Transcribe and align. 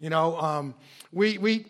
You 0.00 0.10
know, 0.10 0.38
um, 0.38 0.74
we, 1.12 1.38
we, 1.38 1.66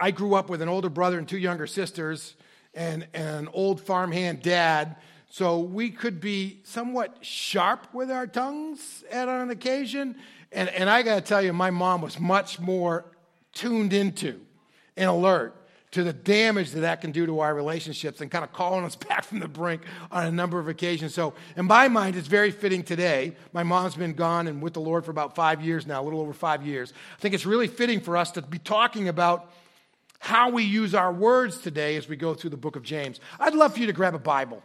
I 0.00 0.10
grew 0.10 0.34
up 0.34 0.50
with 0.50 0.62
an 0.62 0.68
older 0.68 0.90
brother 0.90 1.18
and 1.18 1.28
two 1.28 1.38
younger 1.38 1.66
sisters 1.66 2.34
and, 2.74 3.06
and 3.14 3.46
an 3.46 3.48
old 3.52 3.80
farmhand 3.80 4.42
dad. 4.42 4.96
So 5.30 5.60
we 5.60 5.90
could 5.90 6.20
be 6.20 6.60
somewhat 6.64 7.24
sharp 7.24 7.94
with 7.94 8.10
our 8.10 8.26
tongues 8.26 9.04
at 9.10 9.28
an 9.28 9.50
occasion. 9.50 10.16
And, 10.50 10.68
and 10.70 10.90
I 10.90 11.02
got 11.02 11.14
to 11.14 11.20
tell 11.20 11.40
you, 11.40 11.52
my 11.52 11.70
mom 11.70 12.02
was 12.02 12.18
much 12.18 12.58
more 12.58 13.06
tuned 13.54 13.92
into 13.92 14.40
and 14.96 15.08
alert 15.08 15.61
to 15.92 16.02
the 16.02 16.12
damage 16.12 16.72
that 16.72 16.80
that 16.80 17.00
can 17.00 17.12
do 17.12 17.26
to 17.26 17.40
our 17.40 17.54
relationships 17.54 18.20
and 18.20 18.30
kind 18.30 18.44
of 18.44 18.52
calling 18.52 18.84
us 18.84 18.96
back 19.08 19.24
from 19.24 19.38
the 19.38 19.48
brink 19.48 19.82
on 20.10 20.26
a 20.26 20.30
number 20.30 20.58
of 20.58 20.68
occasions. 20.68 21.14
So, 21.14 21.34
in 21.56 21.66
my 21.66 21.88
mind, 21.88 22.16
it's 22.16 22.28
very 22.28 22.50
fitting 22.50 22.82
today. 22.82 23.36
My 23.52 23.62
mom's 23.62 23.94
been 23.94 24.14
gone 24.14 24.48
and 24.48 24.60
with 24.60 24.74
the 24.74 24.80
Lord 24.80 25.04
for 25.04 25.10
about 25.10 25.34
five 25.34 25.62
years 25.62 25.86
now, 25.86 26.02
a 26.02 26.04
little 26.04 26.20
over 26.20 26.32
five 26.32 26.66
years. 26.66 26.92
I 27.16 27.20
think 27.20 27.34
it's 27.34 27.46
really 27.46 27.68
fitting 27.68 28.00
for 28.00 28.16
us 28.16 28.30
to 28.32 28.42
be 28.42 28.58
talking 28.58 29.08
about 29.08 29.52
how 30.18 30.50
we 30.50 30.62
use 30.62 30.94
our 30.94 31.12
words 31.12 31.58
today 31.58 31.96
as 31.96 32.08
we 32.08 32.16
go 32.16 32.32
through 32.32 32.50
the 32.50 32.56
book 32.56 32.76
of 32.76 32.82
James. 32.82 33.20
I'd 33.40 33.54
love 33.54 33.74
for 33.74 33.80
you 33.80 33.86
to 33.86 33.92
grab 33.92 34.14
a 34.14 34.20
Bible 34.20 34.62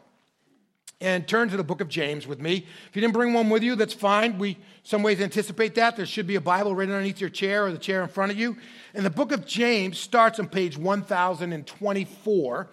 and 0.99 1.27
turn 1.27 1.49
to 1.49 1.57
the 1.57 1.63
book 1.63 1.81
of 1.81 1.89
James 1.89 2.25
with 2.25 2.39
me. 2.39 2.65
If 2.89 2.95
you 2.95 3.01
didn't 3.01 3.13
bring 3.13 3.33
one 3.33 3.49
with 3.49 3.63
you, 3.63 3.75
that's 3.75 3.93
fine. 3.93 4.39
We 4.39 4.57
some 4.83 5.03
ways 5.03 5.21
anticipate 5.21 5.75
that. 5.75 5.95
There 5.95 6.05
should 6.05 6.27
be 6.27 6.35
a 6.35 6.41
Bible 6.41 6.73
right 6.73 6.87
underneath 6.87 7.21
your 7.21 7.29
chair 7.29 7.65
or 7.65 7.71
the 7.71 7.77
chair 7.77 8.01
in 8.01 8.07
front 8.07 8.31
of 8.31 8.39
you. 8.39 8.57
And 8.93 9.05
the 9.05 9.09
book 9.09 9.31
of 9.31 9.45
James 9.45 9.99
starts 9.99 10.39
on 10.39 10.47
page 10.47 10.77
1024. 10.77 12.67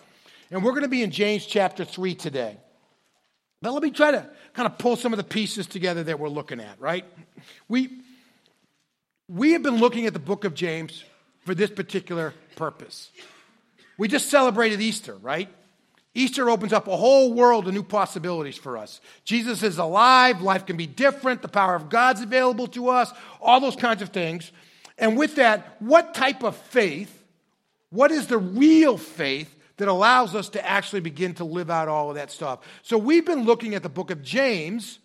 And 0.50 0.62
we're 0.62 0.70
going 0.70 0.82
to 0.82 0.88
be 0.88 1.02
in 1.02 1.10
James 1.10 1.44
chapter 1.44 1.84
3 1.84 2.14
today. 2.14 2.56
Now, 3.60 3.72
let 3.72 3.82
me 3.82 3.90
try 3.90 4.10
to 4.10 4.28
kind 4.52 4.66
of 4.66 4.78
pull 4.78 4.96
some 4.96 5.12
of 5.12 5.16
the 5.16 5.24
pieces 5.24 5.66
together 5.66 6.04
that 6.04 6.20
we're 6.20 6.28
looking 6.28 6.60
at, 6.60 6.80
right? 6.80 7.04
We, 7.66 7.98
we 9.28 9.52
have 9.52 9.62
been 9.62 9.78
looking 9.78 10.06
at 10.06 10.12
the 10.12 10.18
book 10.18 10.44
of 10.44 10.54
James 10.54 11.02
for 11.40 11.54
this 11.54 11.70
particular 11.70 12.34
purpose. 12.56 13.10
We 13.98 14.06
just 14.06 14.30
celebrated 14.30 14.80
Easter, 14.80 15.14
right? 15.16 15.48
Easter 16.14 16.48
opens 16.48 16.72
up 16.72 16.86
a 16.86 16.96
whole 16.96 17.34
world 17.34 17.66
of 17.66 17.74
new 17.74 17.82
possibilities 17.82 18.56
for 18.56 18.78
us. 18.78 19.00
Jesus 19.24 19.62
is 19.64 19.78
alive, 19.78 20.40
life 20.40 20.64
can 20.64 20.76
be 20.76 20.86
different, 20.86 21.42
the 21.42 21.48
power 21.48 21.74
of 21.74 21.88
God's 21.88 22.20
available 22.20 22.68
to 22.68 22.88
us, 22.88 23.12
all 23.40 23.60
those 23.60 23.76
kinds 23.76 24.00
of 24.00 24.10
things. 24.10 24.52
And 24.96 25.16
with 25.18 25.34
that, 25.36 25.76
what 25.80 26.14
type 26.14 26.44
of 26.44 26.56
faith, 26.56 27.24
what 27.90 28.12
is 28.12 28.28
the 28.28 28.38
real 28.38 28.96
faith 28.96 29.52
that 29.76 29.88
allows 29.88 30.36
us 30.36 30.50
to 30.50 30.64
actually 30.64 31.00
begin 31.00 31.34
to 31.34 31.44
live 31.44 31.68
out 31.68 31.88
all 31.88 32.10
of 32.10 32.14
that 32.14 32.30
stuff? 32.30 32.60
So 32.82 32.96
we've 32.96 33.26
been 33.26 33.42
looking 33.42 33.74
at 33.74 33.82
the 33.82 33.88
book 33.88 34.12
of 34.12 34.22
James 34.22 35.00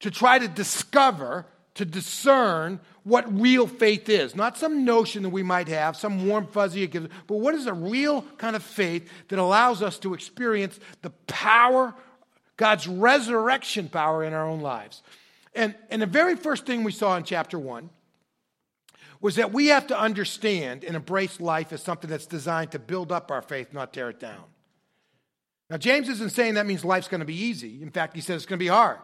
to 0.00 0.10
try 0.10 0.40
to 0.40 0.48
discover, 0.48 1.46
to 1.76 1.84
discern 1.84 2.80
what 3.04 3.40
real 3.40 3.66
faith 3.66 4.08
is. 4.08 4.34
Not 4.34 4.58
some 4.58 4.84
notion 4.84 5.22
that 5.22 5.28
we 5.28 5.42
might 5.42 5.68
have, 5.68 5.96
some 5.96 6.26
warm 6.26 6.46
fuzzy, 6.46 6.86
but 6.86 7.10
what 7.28 7.54
is 7.54 7.66
a 7.66 7.72
real 7.72 8.22
kind 8.38 8.56
of 8.56 8.62
faith 8.62 9.08
that 9.28 9.38
allows 9.38 9.82
us 9.82 9.98
to 10.00 10.12
experience 10.12 10.80
the 11.02 11.10
power, 11.28 11.94
God's 12.56 12.88
resurrection 12.88 13.88
power 13.88 14.24
in 14.24 14.32
our 14.32 14.46
own 14.46 14.60
lives. 14.60 15.02
And, 15.54 15.74
and 15.90 16.02
the 16.02 16.06
very 16.06 16.34
first 16.34 16.66
thing 16.66 16.82
we 16.82 16.92
saw 16.92 17.16
in 17.16 17.24
chapter 17.24 17.58
one 17.58 17.90
was 19.20 19.36
that 19.36 19.52
we 19.52 19.66
have 19.68 19.86
to 19.88 19.98
understand 19.98 20.82
and 20.82 20.96
embrace 20.96 21.40
life 21.40 21.72
as 21.72 21.82
something 21.82 22.08
that's 22.08 22.26
designed 22.26 22.72
to 22.72 22.78
build 22.78 23.12
up 23.12 23.30
our 23.30 23.42
faith, 23.42 23.72
not 23.72 23.92
tear 23.92 24.10
it 24.10 24.20
down. 24.20 24.44
Now, 25.68 25.76
James 25.76 26.08
isn't 26.08 26.32
saying 26.32 26.54
that 26.54 26.66
means 26.66 26.84
life's 26.84 27.08
going 27.08 27.20
to 27.20 27.26
be 27.26 27.36
easy. 27.36 27.82
In 27.82 27.90
fact, 27.90 28.14
he 28.14 28.20
says 28.20 28.36
it's 28.36 28.46
going 28.46 28.58
to 28.58 28.64
be 28.64 28.68
hard. 28.68 28.98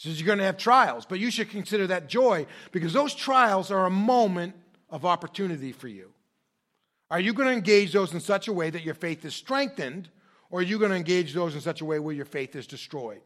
Says 0.00 0.18
you're 0.18 0.26
going 0.26 0.38
to 0.38 0.44
have 0.44 0.56
trials, 0.56 1.04
but 1.04 1.18
you 1.18 1.30
should 1.30 1.50
consider 1.50 1.86
that 1.88 2.08
joy 2.08 2.46
because 2.72 2.94
those 2.94 3.14
trials 3.14 3.70
are 3.70 3.84
a 3.84 3.90
moment 3.90 4.54
of 4.88 5.04
opportunity 5.04 5.72
for 5.72 5.88
you. 5.88 6.10
Are 7.10 7.20
you 7.20 7.34
going 7.34 7.48
to 7.48 7.52
engage 7.52 7.92
those 7.92 8.14
in 8.14 8.20
such 8.20 8.48
a 8.48 8.52
way 8.54 8.70
that 8.70 8.82
your 8.82 8.94
faith 8.94 9.26
is 9.26 9.34
strengthened, 9.34 10.08
or 10.48 10.60
are 10.60 10.62
you 10.62 10.78
going 10.78 10.90
to 10.90 10.96
engage 10.96 11.34
those 11.34 11.54
in 11.54 11.60
such 11.60 11.82
a 11.82 11.84
way 11.84 11.98
where 11.98 12.14
your 12.14 12.24
faith 12.24 12.56
is 12.56 12.66
destroyed? 12.66 13.20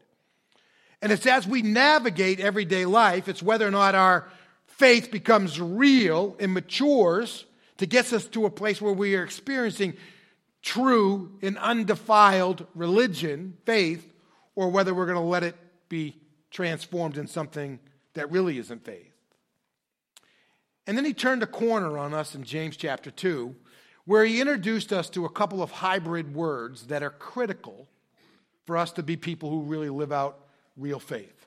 And 1.01 1.13
it's 1.13 1.25
as 1.25 1.47
we 1.47 1.61
navigate 1.61 2.41
everyday 2.41 2.83
life, 2.83 3.29
it's 3.29 3.41
whether 3.41 3.65
or 3.65 3.71
not 3.71 3.95
our 3.95 4.27
faith 4.67 5.11
becomes 5.11 5.61
real 5.61 6.35
and 6.41 6.53
matures 6.53 7.45
to 7.77 7.85
get 7.85 8.11
us 8.11 8.25
to 8.25 8.45
a 8.45 8.49
place 8.49 8.81
where 8.81 8.91
we 8.91 9.15
are 9.15 9.23
experiencing 9.23 9.93
true 10.61 11.37
and 11.41 11.57
undefiled 11.57 12.67
religion, 12.75 13.55
faith, 13.63 14.11
or 14.55 14.67
whether 14.67 14.93
we're 14.93 15.05
going 15.05 15.15
to 15.15 15.21
let 15.21 15.43
it 15.43 15.55
be 15.87 16.17
transformed 16.55 17.17
in 17.17 17.27
something 17.27 17.77
that 18.13 18.31
really 18.31 18.57
isn't 18.57 18.85
faith. 18.85 19.11
And 20.87 20.97
then 20.97 21.03
he 21.03 21.13
turned 21.13 21.43
a 21.43 21.47
corner 21.47 21.97
on 21.97 22.13
us 22.13 22.33
in 22.33 22.45
James 22.45 22.77
chapter 22.77 23.11
2, 23.11 23.53
where 24.05 24.23
he 24.23 24.39
introduced 24.39 24.93
us 24.93 25.09
to 25.09 25.25
a 25.25 25.29
couple 25.29 25.61
of 25.61 25.69
hybrid 25.69 26.33
words 26.33 26.87
that 26.87 27.03
are 27.03 27.09
critical 27.09 27.89
for 28.65 28.77
us 28.77 28.93
to 28.93 29.03
be 29.03 29.17
people 29.17 29.49
who 29.49 29.63
really 29.63 29.89
live 29.89 30.13
out 30.13 30.45
real 30.77 30.99
faith. 30.99 31.45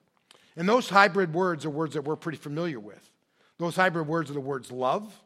And 0.56 0.68
those 0.68 0.90
hybrid 0.90 1.32
words 1.32 1.64
are 1.64 1.70
words 1.70 1.94
that 1.94 2.02
we're 2.02 2.16
pretty 2.16 2.38
familiar 2.38 2.78
with. 2.78 3.10
Those 3.58 3.76
hybrid 3.76 4.06
words 4.06 4.30
are 4.30 4.34
the 4.34 4.40
words 4.40 4.70
love, 4.70 5.18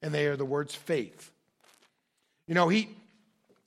and 0.00 0.14
they 0.14 0.26
are 0.26 0.36
the 0.36 0.46
words 0.46 0.74
faith. 0.74 1.30
You 2.46 2.54
know, 2.54 2.68
he, 2.68 2.88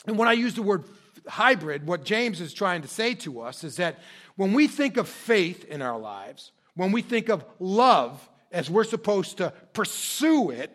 and 0.08 0.18
when 0.18 0.28
I 0.28 0.34
use 0.34 0.56
the 0.56 0.64
word 0.64 0.86
hybrid, 1.28 1.86
what 1.86 2.04
James 2.04 2.42
is 2.42 2.52
trying 2.52 2.82
to 2.82 2.88
say 2.88 3.14
to 3.16 3.42
us 3.42 3.64
is 3.64 3.78
that 3.78 4.00
when 4.36 4.54
we 4.54 4.68
think 4.68 4.98
of 4.98 5.08
faith 5.08 5.66
in 5.66 5.82
our 5.82 6.00
lives, 6.00 6.52
when 6.76 6.92
we 6.92 7.02
think 7.02 7.30
of 7.30 7.46
love 7.60 8.28
as 8.52 8.70
we're 8.70 8.84
supposed 8.84 9.38
to 9.38 9.54
pursue 9.74 10.50
it 10.50 10.72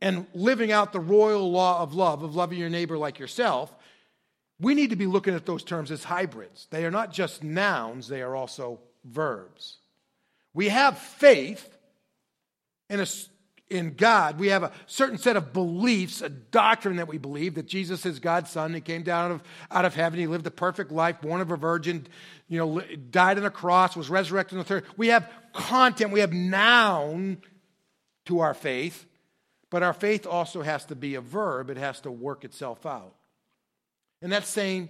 and 0.00 0.26
living 0.34 0.70
out 0.70 0.92
the 0.92 1.00
royal 1.00 1.50
law 1.50 1.82
of 1.82 1.94
love, 1.94 2.22
of 2.22 2.34
loving 2.34 2.58
your 2.58 2.68
neighbor 2.68 2.96
like 2.98 3.18
yourself, 3.18 3.74
we 4.60 4.74
need 4.74 4.90
to 4.90 4.96
be 4.96 5.06
looking 5.06 5.34
at 5.34 5.46
those 5.46 5.64
terms 5.64 5.90
as 5.90 6.04
hybrids. 6.04 6.68
They 6.70 6.84
are 6.84 6.90
not 6.90 7.12
just 7.12 7.42
nouns, 7.42 8.08
they 8.08 8.22
are 8.22 8.36
also 8.36 8.80
verbs. 9.04 9.78
We 10.52 10.68
have 10.68 10.98
faith 10.98 11.76
in 12.88 13.00
a 13.00 13.06
in 13.74 13.94
God. 13.94 14.38
We 14.38 14.48
have 14.48 14.62
a 14.62 14.72
certain 14.86 15.18
set 15.18 15.36
of 15.36 15.52
beliefs, 15.52 16.22
a 16.22 16.28
doctrine 16.28 16.96
that 16.96 17.08
we 17.08 17.18
believe 17.18 17.56
that 17.56 17.66
Jesus 17.66 18.06
is 18.06 18.20
God's 18.20 18.50
son. 18.50 18.72
He 18.72 18.80
came 18.80 19.02
down 19.02 19.26
out 19.26 19.30
of, 19.32 19.42
out 19.70 19.84
of 19.84 19.94
heaven. 19.94 20.20
He 20.20 20.28
lived 20.28 20.46
a 20.46 20.50
perfect 20.50 20.92
life, 20.92 21.20
born 21.20 21.40
of 21.40 21.50
a 21.50 21.56
virgin, 21.56 22.06
you 22.48 22.58
know, 22.58 22.80
died 23.10 23.36
on 23.36 23.44
a 23.44 23.50
cross, 23.50 23.96
was 23.96 24.08
resurrected 24.08 24.56
on 24.56 24.58
the 24.60 24.68
third. 24.68 24.84
We 24.96 25.08
have 25.08 25.28
content, 25.52 26.12
we 26.12 26.20
have 26.20 26.32
noun 26.32 27.38
to 28.26 28.40
our 28.40 28.54
faith, 28.54 29.06
but 29.70 29.82
our 29.82 29.92
faith 29.92 30.24
also 30.24 30.62
has 30.62 30.84
to 30.86 30.94
be 30.94 31.16
a 31.16 31.20
verb. 31.20 31.68
It 31.68 31.76
has 31.76 32.00
to 32.02 32.10
work 32.12 32.44
itself 32.44 32.86
out. 32.86 33.14
And 34.22 34.30
that's 34.30 34.48
saying 34.48 34.88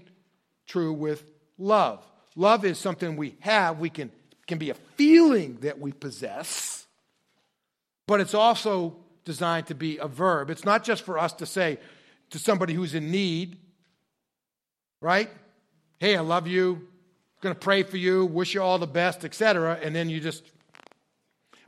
true 0.67 0.93
with 0.93 1.25
love. 1.59 2.05
Love 2.37 2.65
is 2.67 2.79
something 2.79 3.17
we 3.17 3.37
have, 3.41 3.79
we 3.79 3.89
can, 3.89 4.11
can 4.47 4.59
be 4.59 4.69
a 4.69 4.75
feeling 4.75 5.59
that 5.63 5.79
we 5.79 5.93
possess 5.93 6.84
but 8.07 8.21
it's 8.21 8.35
also 8.35 8.97
designed 9.25 9.67
to 9.69 9.75
be 9.75 9.99
a 9.99 10.07
verb. 10.07 10.51
It's 10.51 10.65
not 10.65 10.85
just 10.85 11.03
for 11.05 11.19
us 11.19 11.33
to 11.35 11.47
say 11.47 11.79
to 12.31 12.39
somebody 12.39 12.75
who's 12.75 12.95
in 12.95 13.11
need, 13.11 13.59
right? 15.01 15.31
Hey, 15.99 16.17
I 16.17 16.21
love 16.21 16.47
you, 16.47 16.89
going 17.41 17.55
to 17.55 17.61
pray 17.61 17.83
for 17.83 17.97
you, 17.97 18.27
wish 18.27 18.55
you 18.55 18.63
all 18.63 18.79
the 18.79 18.87
best, 18.87 19.25
etc. 19.25 19.79
And 19.83 19.95
then 19.95 20.09
you 20.09 20.19
just, 20.19 20.43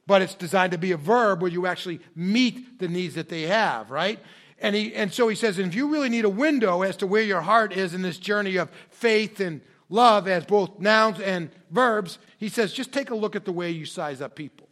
but 0.07 0.23
it's 0.23 0.35
designed 0.35 0.73
to 0.73 0.79
be 0.79 0.93
a 0.93 0.97
verb 0.97 1.43
where 1.43 1.51
you 1.51 1.67
actually 1.67 2.01
meet 2.15 2.79
the 2.79 2.89
needs 2.89 3.15
that 3.15 3.29
they 3.29 3.43
have, 3.43 3.91
right? 3.91 4.19
And, 4.59 4.75
he, 4.75 4.95
and 4.95 5.13
so 5.13 5.29
he 5.29 5.37
says, 5.37 5.59
if 5.59 5.75
you 5.75 5.89
really 5.89 6.09
need 6.09 6.25
a 6.25 6.31
window 6.31 6.83
as 6.83 6.97
to 6.99 7.07
where 7.07 7.23
your 7.23 7.43
heart 7.43 7.73
is 7.73 7.93
in 7.93 8.03
this 8.03 8.19
journey 8.19 8.57
of 8.57 8.71
faith 8.89 9.39
and 9.39 9.61
love 9.91 10.27
as 10.27 10.47
both 10.47 10.81
nouns 10.81 11.21
and 11.21 11.51
verbs, 11.71 12.19
he 12.39 12.49
says, 12.49 12.73
just 12.73 12.91
take 12.91 13.11
a 13.11 13.15
look 13.15 13.37
at 13.37 13.45
the 13.45 13.53
way 13.53 13.71
you 13.71 13.85
size 13.85 14.23
up 14.23 14.35
people. 14.35 14.66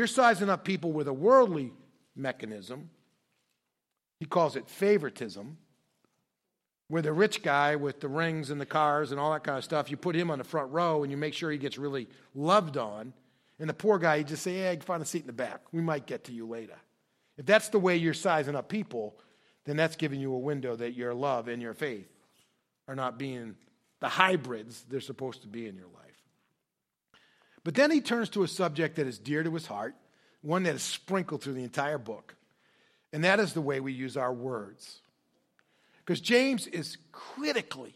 You're 0.00 0.06
sizing 0.06 0.48
up 0.48 0.64
people 0.64 0.92
with 0.92 1.08
a 1.08 1.12
worldly 1.12 1.74
mechanism, 2.16 2.88
he 4.18 4.24
calls 4.24 4.56
it 4.56 4.66
favoritism, 4.66 5.58
where 6.88 7.02
the 7.02 7.12
rich 7.12 7.42
guy 7.42 7.76
with 7.76 8.00
the 8.00 8.08
rings 8.08 8.48
and 8.48 8.58
the 8.58 8.64
cars 8.64 9.10
and 9.10 9.20
all 9.20 9.30
that 9.34 9.44
kind 9.44 9.58
of 9.58 9.64
stuff, 9.64 9.90
you 9.90 9.98
put 9.98 10.16
him 10.16 10.30
on 10.30 10.38
the 10.38 10.44
front 10.44 10.72
row 10.72 11.02
and 11.02 11.10
you 11.12 11.18
make 11.18 11.34
sure 11.34 11.50
he 11.50 11.58
gets 11.58 11.76
really 11.76 12.08
loved 12.34 12.78
on. 12.78 13.12
And 13.58 13.68
the 13.68 13.74
poor 13.74 13.98
guy, 13.98 14.14
you 14.14 14.24
just 14.24 14.42
say, 14.42 14.54
hey, 14.54 14.78
find 14.80 15.02
a 15.02 15.04
seat 15.04 15.20
in 15.20 15.26
the 15.26 15.34
back. 15.34 15.60
We 15.70 15.82
might 15.82 16.06
get 16.06 16.24
to 16.24 16.32
you 16.32 16.46
later. 16.46 16.78
If 17.36 17.44
that's 17.44 17.68
the 17.68 17.78
way 17.78 17.98
you're 17.98 18.14
sizing 18.14 18.56
up 18.56 18.70
people, 18.70 19.18
then 19.66 19.76
that's 19.76 19.96
giving 19.96 20.18
you 20.18 20.32
a 20.32 20.38
window 20.38 20.76
that 20.76 20.94
your 20.94 21.12
love 21.12 21.46
and 21.48 21.60
your 21.60 21.74
faith 21.74 22.08
are 22.88 22.96
not 22.96 23.18
being 23.18 23.54
the 24.00 24.08
hybrids 24.08 24.82
they're 24.88 25.02
supposed 25.02 25.42
to 25.42 25.46
be 25.48 25.66
in 25.66 25.76
your 25.76 25.88
life. 25.88 26.09
But 27.64 27.74
then 27.74 27.90
he 27.90 28.00
turns 28.00 28.30
to 28.30 28.42
a 28.42 28.48
subject 28.48 28.96
that 28.96 29.06
is 29.06 29.18
dear 29.18 29.42
to 29.42 29.52
his 29.52 29.66
heart, 29.66 29.94
one 30.42 30.62
that 30.62 30.74
is 30.74 30.82
sprinkled 30.82 31.42
through 31.42 31.54
the 31.54 31.64
entire 31.64 31.98
book, 31.98 32.34
and 33.12 33.24
that 33.24 33.40
is 33.40 33.52
the 33.52 33.60
way 33.60 33.80
we 33.80 33.92
use 33.92 34.16
our 34.16 34.32
words. 34.32 35.00
Because 35.98 36.20
James 36.20 36.66
is 36.66 36.96
critically 37.12 37.94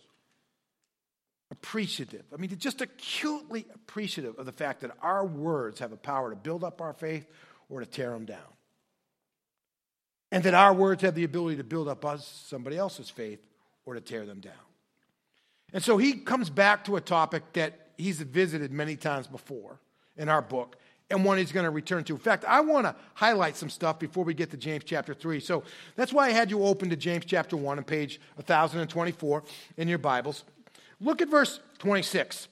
appreciative. 1.50 2.24
I 2.32 2.36
mean, 2.36 2.56
just 2.58 2.80
acutely 2.80 3.64
appreciative 3.74 4.38
of 4.38 4.46
the 4.46 4.52
fact 4.52 4.80
that 4.80 4.90
our 5.00 5.24
words 5.24 5.80
have 5.80 5.92
a 5.92 5.96
power 5.96 6.30
to 6.30 6.36
build 6.36 6.64
up 6.64 6.80
our 6.80 6.92
faith 6.92 7.26
or 7.68 7.80
to 7.80 7.86
tear 7.86 8.10
them 8.10 8.24
down. 8.24 8.38
And 10.30 10.42
that 10.44 10.54
our 10.54 10.74
words 10.74 11.02
have 11.02 11.14
the 11.14 11.24
ability 11.24 11.58
to 11.58 11.64
build 11.64 11.88
up 11.88 12.04
us, 12.04 12.44
somebody 12.46 12.76
else's 12.76 13.08
faith 13.08 13.40
or 13.86 13.94
to 13.94 14.00
tear 14.00 14.26
them 14.26 14.40
down. 14.40 14.52
And 15.72 15.82
so 15.82 15.96
he 15.96 16.14
comes 16.14 16.50
back 16.50 16.84
to 16.84 16.96
a 16.96 17.00
topic 17.00 17.52
that 17.54 17.83
he's 17.96 18.20
visited 18.20 18.72
many 18.72 18.96
times 18.96 19.26
before 19.26 19.78
in 20.16 20.28
our 20.28 20.42
book 20.42 20.76
and 21.10 21.24
one 21.24 21.38
he's 21.38 21.52
going 21.52 21.64
to 21.64 21.70
return 21.70 22.04
to. 22.04 22.14
In 22.14 22.18
fact, 22.18 22.44
I 22.44 22.60
want 22.60 22.86
to 22.86 22.94
highlight 23.14 23.56
some 23.56 23.68
stuff 23.70 23.98
before 23.98 24.24
we 24.24 24.34
get 24.34 24.50
to 24.52 24.56
James 24.56 24.84
chapter 24.84 25.14
3. 25.14 25.40
So 25.40 25.62
that's 25.96 26.12
why 26.12 26.28
I 26.28 26.30
had 26.30 26.50
you 26.50 26.64
open 26.64 26.90
to 26.90 26.96
James 26.96 27.24
chapter 27.24 27.56
1 27.56 27.78
on 27.78 27.84
page 27.84 28.20
1024 28.36 29.44
in 29.76 29.88
your 29.88 29.98
Bibles. 29.98 30.44
Look 31.00 31.20
at 31.20 31.28
verse 31.28 31.60
26. 31.78 32.48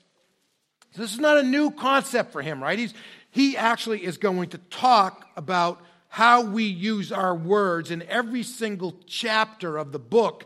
This 0.96 1.12
is 1.12 1.18
not 1.18 1.38
a 1.38 1.42
new 1.42 1.70
concept 1.70 2.32
for 2.32 2.42
him, 2.42 2.62
right? 2.62 2.78
He's, 2.78 2.92
he 3.30 3.56
actually 3.56 4.04
is 4.04 4.18
going 4.18 4.50
to 4.50 4.58
talk 4.58 5.26
about 5.36 5.80
how 6.08 6.42
we 6.42 6.64
use 6.64 7.10
our 7.10 7.34
words 7.34 7.90
in 7.90 8.02
every 8.02 8.42
single 8.42 8.94
chapter 9.06 9.78
of 9.78 9.92
the 9.92 9.98
book. 9.98 10.44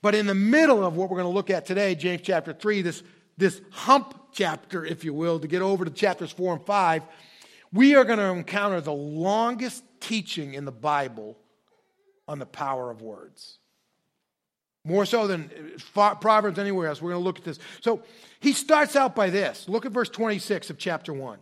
But 0.00 0.14
in 0.14 0.26
the 0.26 0.34
middle 0.34 0.84
of 0.84 0.96
what 0.96 1.10
we're 1.10 1.16
going 1.16 1.28
to 1.28 1.34
look 1.34 1.50
at 1.50 1.66
today, 1.66 1.96
James 1.96 2.20
chapter 2.22 2.52
3, 2.52 2.82
this, 2.82 3.02
this 3.36 3.60
hump 3.70 4.14
chapter, 4.32 4.84
if 4.84 5.04
you 5.04 5.14
will, 5.14 5.40
to 5.40 5.48
get 5.48 5.62
over 5.62 5.84
to 5.84 5.90
chapters 5.90 6.30
4 6.32 6.54
and 6.54 6.64
5, 6.64 7.02
we 7.72 7.94
are 7.94 8.04
going 8.04 8.18
to 8.18 8.26
encounter 8.26 8.80
the 8.80 8.92
longest 8.92 9.84
teaching 10.00 10.54
in 10.54 10.64
the 10.64 10.72
Bible 10.72 11.36
on 12.26 12.38
the 12.38 12.46
power 12.46 12.90
of 12.90 13.02
words. 13.02 13.58
More 14.84 15.04
so 15.04 15.26
than 15.26 15.50
uh, 15.96 16.14
Proverbs 16.14 16.58
anywhere 16.58 16.88
else. 16.88 17.02
We're 17.02 17.10
going 17.10 17.20
to 17.20 17.24
look 17.24 17.38
at 17.38 17.44
this. 17.44 17.58
So 17.80 18.02
he 18.40 18.52
starts 18.52 18.96
out 18.96 19.14
by 19.14 19.30
this. 19.30 19.68
Look 19.68 19.84
at 19.84 19.92
verse 19.92 20.08
26 20.08 20.70
of 20.70 20.78
chapter 20.78 21.12
1. 21.12 21.38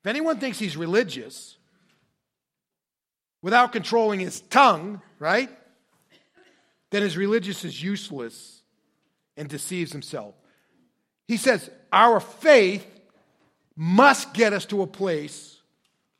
If 0.00 0.06
anyone 0.06 0.38
thinks 0.38 0.58
he's 0.58 0.76
religious 0.76 1.56
without 3.42 3.72
controlling 3.72 4.20
his 4.20 4.40
tongue, 4.40 5.00
right, 5.18 5.50
then 6.90 7.02
his 7.02 7.16
religious 7.16 7.64
is 7.64 7.82
useless 7.82 8.62
and 9.36 9.48
deceives 9.48 9.92
himself. 9.92 10.34
He 11.28 11.36
says, 11.36 11.70
Our 11.92 12.20
faith 12.20 12.86
must 13.76 14.32
get 14.32 14.52
us 14.52 14.64
to 14.66 14.82
a 14.82 14.86
place 14.86 15.60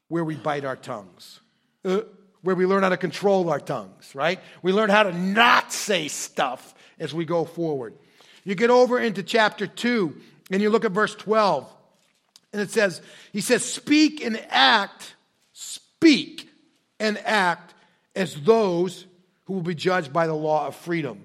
where 0.08 0.24
we 0.24 0.36
bite 0.36 0.64
our 0.64 0.76
tongues, 0.76 1.40
uh, 1.84 2.00
where 2.42 2.54
we 2.54 2.66
learn 2.66 2.82
how 2.82 2.90
to 2.90 2.96
control 2.96 3.50
our 3.50 3.60
tongues, 3.60 4.14
right? 4.14 4.40
We 4.62 4.72
learn 4.72 4.90
how 4.90 5.04
to 5.04 5.12
not 5.12 5.72
say 5.72 6.08
stuff 6.08 6.74
as 6.98 7.12
we 7.12 7.24
go 7.24 7.44
forward. 7.44 7.94
You 8.44 8.54
get 8.54 8.70
over 8.70 9.00
into 9.00 9.22
chapter 9.22 9.66
2 9.66 10.14
and 10.52 10.62
you 10.62 10.70
look 10.70 10.84
at 10.84 10.92
verse 10.92 11.14
12, 11.14 11.72
and 12.52 12.62
it 12.62 12.70
says, 12.70 13.02
He 13.32 13.40
says, 13.40 13.64
Speak 13.64 14.24
and 14.24 14.40
act, 14.48 15.16
speak 15.52 16.48
and 17.00 17.18
act 17.18 17.74
as 18.14 18.34
those 18.34 19.06
who 19.44 19.54
will 19.54 19.62
be 19.62 19.74
judged 19.74 20.12
by 20.12 20.26
the 20.26 20.34
law 20.34 20.66
of 20.66 20.76
freedom. 20.76 21.24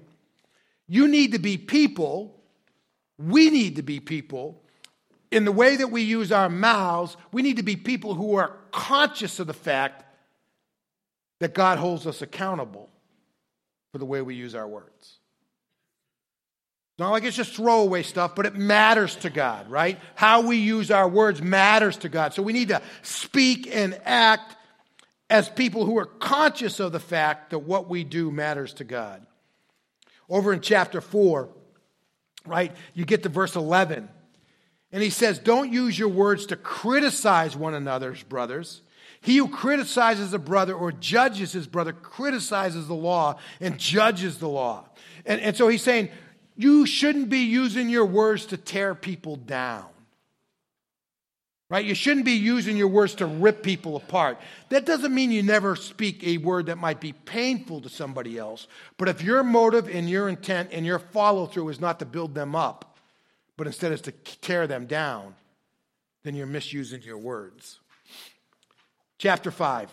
You 0.88 1.08
need 1.08 1.32
to 1.32 1.38
be 1.38 1.56
people, 1.56 2.41
we 3.22 3.50
need 3.50 3.76
to 3.76 3.82
be 3.82 4.00
people 4.00 4.62
in 5.32 5.46
the 5.46 5.52
way 5.52 5.76
that 5.76 5.90
we 5.90 6.02
use 6.02 6.30
our 6.30 6.50
mouths, 6.50 7.16
we 7.32 7.42
need 7.42 7.56
to 7.56 7.62
be 7.62 7.74
people 7.74 8.14
who 8.14 8.36
are 8.36 8.58
conscious 8.70 9.40
of 9.40 9.46
the 9.46 9.54
fact 9.54 10.04
that 11.40 11.54
God 11.54 11.78
holds 11.78 12.06
us 12.06 12.20
accountable 12.20 12.90
for 13.90 13.98
the 13.98 14.04
way 14.04 14.20
we 14.20 14.34
use 14.34 14.54
our 14.54 14.68
words. 14.68 15.18
Not 16.98 17.10
like 17.10 17.24
it's 17.24 17.36
just 17.36 17.54
throwaway 17.54 18.02
stuff, 18.02 18.36
but 18.36 18.44
it 18.44 18.54
matters 18.54 19.16
to 19.16 19.30
God, 19.30 19.70
right? 19.70 19.98
How 20.14 20.42
we 20.42 20.58
use 20.58 20.90
our 20.90 21.08
words 21.08 21.40
matters 21.40 21.96
to 21.98 22.10
God. 22.10 22.34
So 22.34 22.42
we 22.42 22.52
need 22.52 22.68
to 22.68 22.82
speak 23.00 23.66
and 23.74 23.98
act 24.04 24.56
as 25.30 25.48
people 25.48 25.86
who 25.86 25.98
are 25.98 26.04
conscious 26.04 26.78
of 26.78 26.92
the 26.92 27.00
fact 27.00 27.50
that 27.50 27.60
what 27.60 27.88
we 27.88 28.04
do 28.04 28.30
matters 28.30 28.74
to 28.74 28.84
God. 28.84 29.26
Over 30.28 30.52
in 30.52 30.60
chapter 30.60 31.00
4, 31.00 31.48
right, 32.46 32.72
you 32.94 33.04
get 33.04 33.22
to 33.22 33.28
verse 33.28 33.56
11. 33.56 34.08
And 34.92 35.02
he 35.02 35.10
says, 35.10 35.38
Don't 35.38 35.72
use 35.72 35.98
your 35.98 36.08
words 36.08 36.46
to 36.46 36.56
criticize 36.56 37.56
one 37.56 37.74
another's 37.74 38.22
brothers. 38.22 38.82
He 39.20 39.36
who 39.36 39.48
criticizes 39.48 40.34
a 40.34 40.38
brother 40.38 40.74
or 40.74 40.90
judges 40.90 41.52
his 41.52 41.66
brother 41.66 41.92
criticizes 41.92 42.88
the 42.88 42.94
law 42.94 43.38
and 43.60 43.78
judges 43.78 44.38
the 44.38 44.48
law. 44.48 44.84
And, 45.24 45.40
and 45.40 45.56
so 45.56 45.68
he's 45.68 45.82
saying, 45.82 46.10
You 46.56 46.86
shouldn't 46.86 47.28
be 47.28 47.44
using 47.44 47.88
your 47.88 48.04
words 48.04 48.46
to 48.46 48.56
tear 48.56 48.94
people 48.94 49.36
down. 49.36 49.86
Right? 51.72 51.86
You 51.86 51.94
shouldn't 51.94 52.26
be 52.26 52.32
using 52.32 52.76
your 52.76 52.88
words 52.88 53.14
to 53.14 53.24
rip 53.24 53.62
people 53.62 53.96
apart. 53.96 54.38
That 54.68 54.84
doesn't 54.84 55.14
mean 55.14 55.30
you 55.30 55.42
never 55.42 55.74
speak 55.74 56.22
a 56.22 56.36
word 56.36 56.66
that 56.66 56.76
might 56.76 57.00
be 57.00 57.14
painful 57.14 57.80
to 57.80 57.88
somebody 57.88 58.36
else. 58.36 58.66
But 58.98 59.08
if 59.08 59.22
your 59.22 59.42
motive 59.42 59.88
and 59.88 60.06
your 60.06 60.28
intent 60.28 60.68
and 60.72 60.84
your 60.84 60.98
follow 60.98 61.46
through 61.46 61.70
is 61.70 61.80
not 61.80 61.98
to 62.00 62.04
build 62.04 62.34
them 62.34 62.54
up, 62.54 62.98
but 63.56 63.66
instead 63.66 63.90
is 63.90 64.02
to 64.02 64.12
tear 64.12 64.66
them 64.66 64.84
down, 64.84 65.34
then 66.24 66.34
you're 66.34 66.46
misusing 66.46 67.00
your 67.00 67.16
words. 67.16 67.80
Chapter 69.16 69.50
5. 69.50 69.88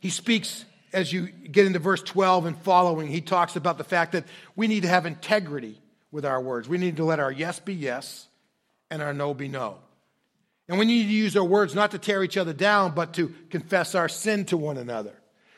He 0.00 0.08
speaks 0.08 0.64
as 0.94 1.12
you 1.12 1.26
get 1.26 1.66
into 1.66 1.78
verse 1.78 2.02
12 2.02 2.46
and 2.46 2.56
following, 2.62 3.08
he 3.08 3.20
talks 3.20 3.54
about 3.54 3.76
the 3.76 3.84
fact 3.84 4.12
that 4.12 4.24
we 4.54 4.66
need 4.66 4.84
to 4.84 4.88
have 4.88 5.04
integrity 5.04 5.78
with 6.10 6.24
our 6.24 6.40
words. 6.40 6.70
We 6.70 6.78
need 6.78 6.96
to 6.96 7.04
let 7.04 7.20
our 7.20 7.30
yes 7.30 7.60
be 7.60 7.74
yes 7.74 8.28
and 8.90 9.02
our 9.02 9.12
no 9.12 9.34
be 9.34 9.48
no. 9.48 9.80
And 10.68 10.78
we 10.78 10.84
need 10.84 11.04
to 11.04 11.12
use 11.12 11.36
our 11.36 11.44
words 11.44 11.74
not 11.74 11.92
to 11.92 11.98
tear 11.98 12.24
each 12.24 12.36
other 12.36 12.52
down, 12.52 12.94
but 12.94 13.14
to 13.14 13.32
confess 13.50 13.94
our 13.94 14.08
sin 14.08 14.44
to 14.46 14.56
one 14.56 14.78
another. 14.78 15.12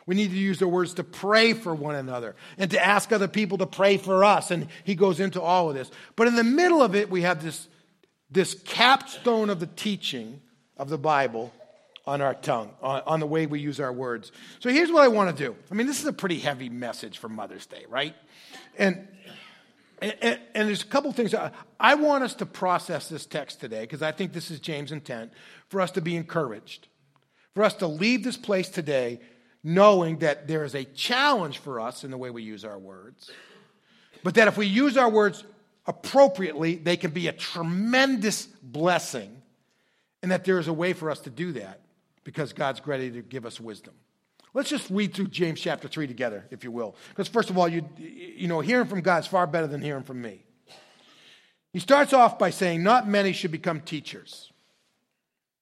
We 0.06 0.14
need 0.14 0.30
to 0.30 0.38
use 0.38 0.62
our 0.62 0.68
words 0.68 0.94
to 0.94 1.04
pray 1.04 1.52
for 1.52 1.74
one 1.74 1.94
another 1.94 2.34
and 2.56 2.70
to 2.70 2.82
ask 2.82 3.12
other 3.12 3.28
people 3.28 3.58
to 3.58 3.66
pray 3.66 3.98
for 3.98 4.24
us. 4.24 4.50
And 4.50 4.68
he 4.84 4.94
goes 4.94 5.20
into 5.20 5.40
all 5.40 5.68
of 5.68 5.74
this. 5.74 5.90
But 6.16 6.28
in 6.28 6.34
the 6.34 6.44
middle 6.44 6.82
of 6.82 6.94
it, 6.94 7.10
we 7.10 7.22
have 7.22 7.42
this, 7.42 7.68
this 8.30 8.54
capstone 8.64 9.50
of 9.50 9.60
the 9.60 9.66
teaching 9.66 10.40
of 10.78 10.88
the 10.88 10.98
Bible 10.98 11.52
on 12.06 12.22
our 12.22 12.32
tongue, 12.32 12.70
on, 12.80 13.02
on 13.06 13.20
the 13.20 13.26
way 13.26 13.44
we 13.44 13.60
use 13.60 13.80
our 13.80 13.92
words. 13.92 14.32
So 14.60 14.70
here's 14.70 14.90
what 14.90 15.04
I 15.04 15.08
want 15.08 15.36
to 15.36 15.44
do. 15.44 15.54
I 15.70 15.74
mean, 15.74 15.86
this 15.86 16.00
is 16.00 16.06
a 16.06 16.12
pretty 16.12 16.38
heavy 16.38 16.70
message 16.70 17.18
for 17.18 17.28
Mother's 17.28 17.66
Day, 17.66 17.84
right? 17.90 18.14
And 18.78 19.06
and, 20.00 20.40
and, 20.54 20.68
there's 20.68 20.82
a 20.82 20.86
couple 20.86 21.12
things. 21.12 21.34
I 21.80 21.94
want 21.94 22.24
us 22.24 22.34
to 22.34 22.46
process 22.46 23.08
this 23.08 23.26
text 23.26 23.60
today 23.60 23.80
because 23.80 24.02
I 24.02 24.12
think 24.12 24.32
this 24.32 24.50
is 24.50 24.60
James' 24.60 24.92
intent 24.92 25.32
for 25.68 25.80
us 25.80 25.90
to 25.92 26.00
be 26.00 26.16
encouraged, 26.16 26.88
for 27.54 27.64
us 27.64 27.74
to 27.74 27.86
leave 27.86 28.24
this 28.24 28.36
place 28.36 28.68
today 28.68 29.20
knowing 29.62 30.18
that 30.18 30.46
there 30.46 30.64
is 30.64 30.74
a 30.74 30.84
challenge 30.84 31.58
for 31.58 31.80
us 31.80 32.04
in 32.04 32.10
the 32.10 32.18
way 32.18 32.30
we 32.30 32.42
use 32.42 32.64
our 32.64 32.78
words, 32.78 33.30
but 34.22 34.34
that 34.34 34.48
if 34.48 34.56
we 34.56 34.66
use 34.66 34.96
our 34.96 35.10
words 35.10 35.44
appropriately, 35.86 36.76
they 36.76 36.96
can 36.96 37.10
be 37.10 37.28
a 37.28 37.32
tremendous 37.32 38.46
blessing, 38.62 39.42
and 40.22 40.30
that 40.30 40.44
there 40.44 40.58
is 40.58 40.68
a 40.68 40.72
way 40.72 40.92
for 40.92 41.10
us 41.10 41.20
to 41.20 41.30
do 41.30 41.52
that 41.52 41.80
because 42.24 42.52
God's 42.52 42.86
ready 42.86 43.10
to 43.10 43.22
give 43.22 43.46
us 43.46 43.60
wisdom. 43.60 43.94
Let's 44.58 44.70
just 44.70 44.90
read 44.90 45.14
through 45.14 45.28
James 45.28 45.60
chapter 45.60 45.86
3 45.86 46.08
together, 46.08 46.44
if 46.50 46.64
you 46.64 46.72
will. 46.72 46.96
Because, 47.10 47.28
first 47.28 47.48
of 47.48 47.56
all, 47.56 47.68
you, 47.68 47.88
you 47.96 48.48
know, 48.48 48.58
hearing 48.58 48.88
from 48.88 49.02
God 49.02 49.18
is 49.22 49.28
far 49.28 49.46
better 49.46 49.68
than 49.68 49.80
hearing 49.80 50.02
from 50.02 50.20
me. 50.20 50.42
He 51.72 51.78
starts 51.78 52.12
off 52.12 52.40
by 52.40 52.50
saying, 52.50 52.82
Not 52.82 53.06
many 53.06 53.32
should 53.32 53.52
become 53.52 53.80
teachers, 53.80 54.50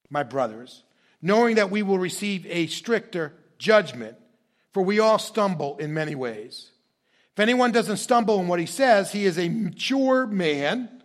my 0.09 0.23
brothers, 0.23 0.83
knowing 1.21 1.57
that 1.57 1.71
we 1.71 1.83
will 1.83 1.99
receive 1.99 2.47
a 2.47 2.69
stricter 2.69 3.35
judgment, 3.59 4.17
for 4.73 4.83
we 4.83 4.99
all 4.99 5.19
stumble 5.19 5.77
in 5.77 5.93
many 5.93 6.15
ways. 6.15 6.71
If 7.35 7.41
anyone 7.41 7.73
doesn't 7.73 7.99
stumble 7.99 8.41
in 8.41 8.49
what 8.49 8.61
he 8.61 8.67
says, 8.67 9.13
he 9.13 9.27
is 9.27 9.39
a 9.39 9.51
mature 9.51 10.27
man 10.27 11.03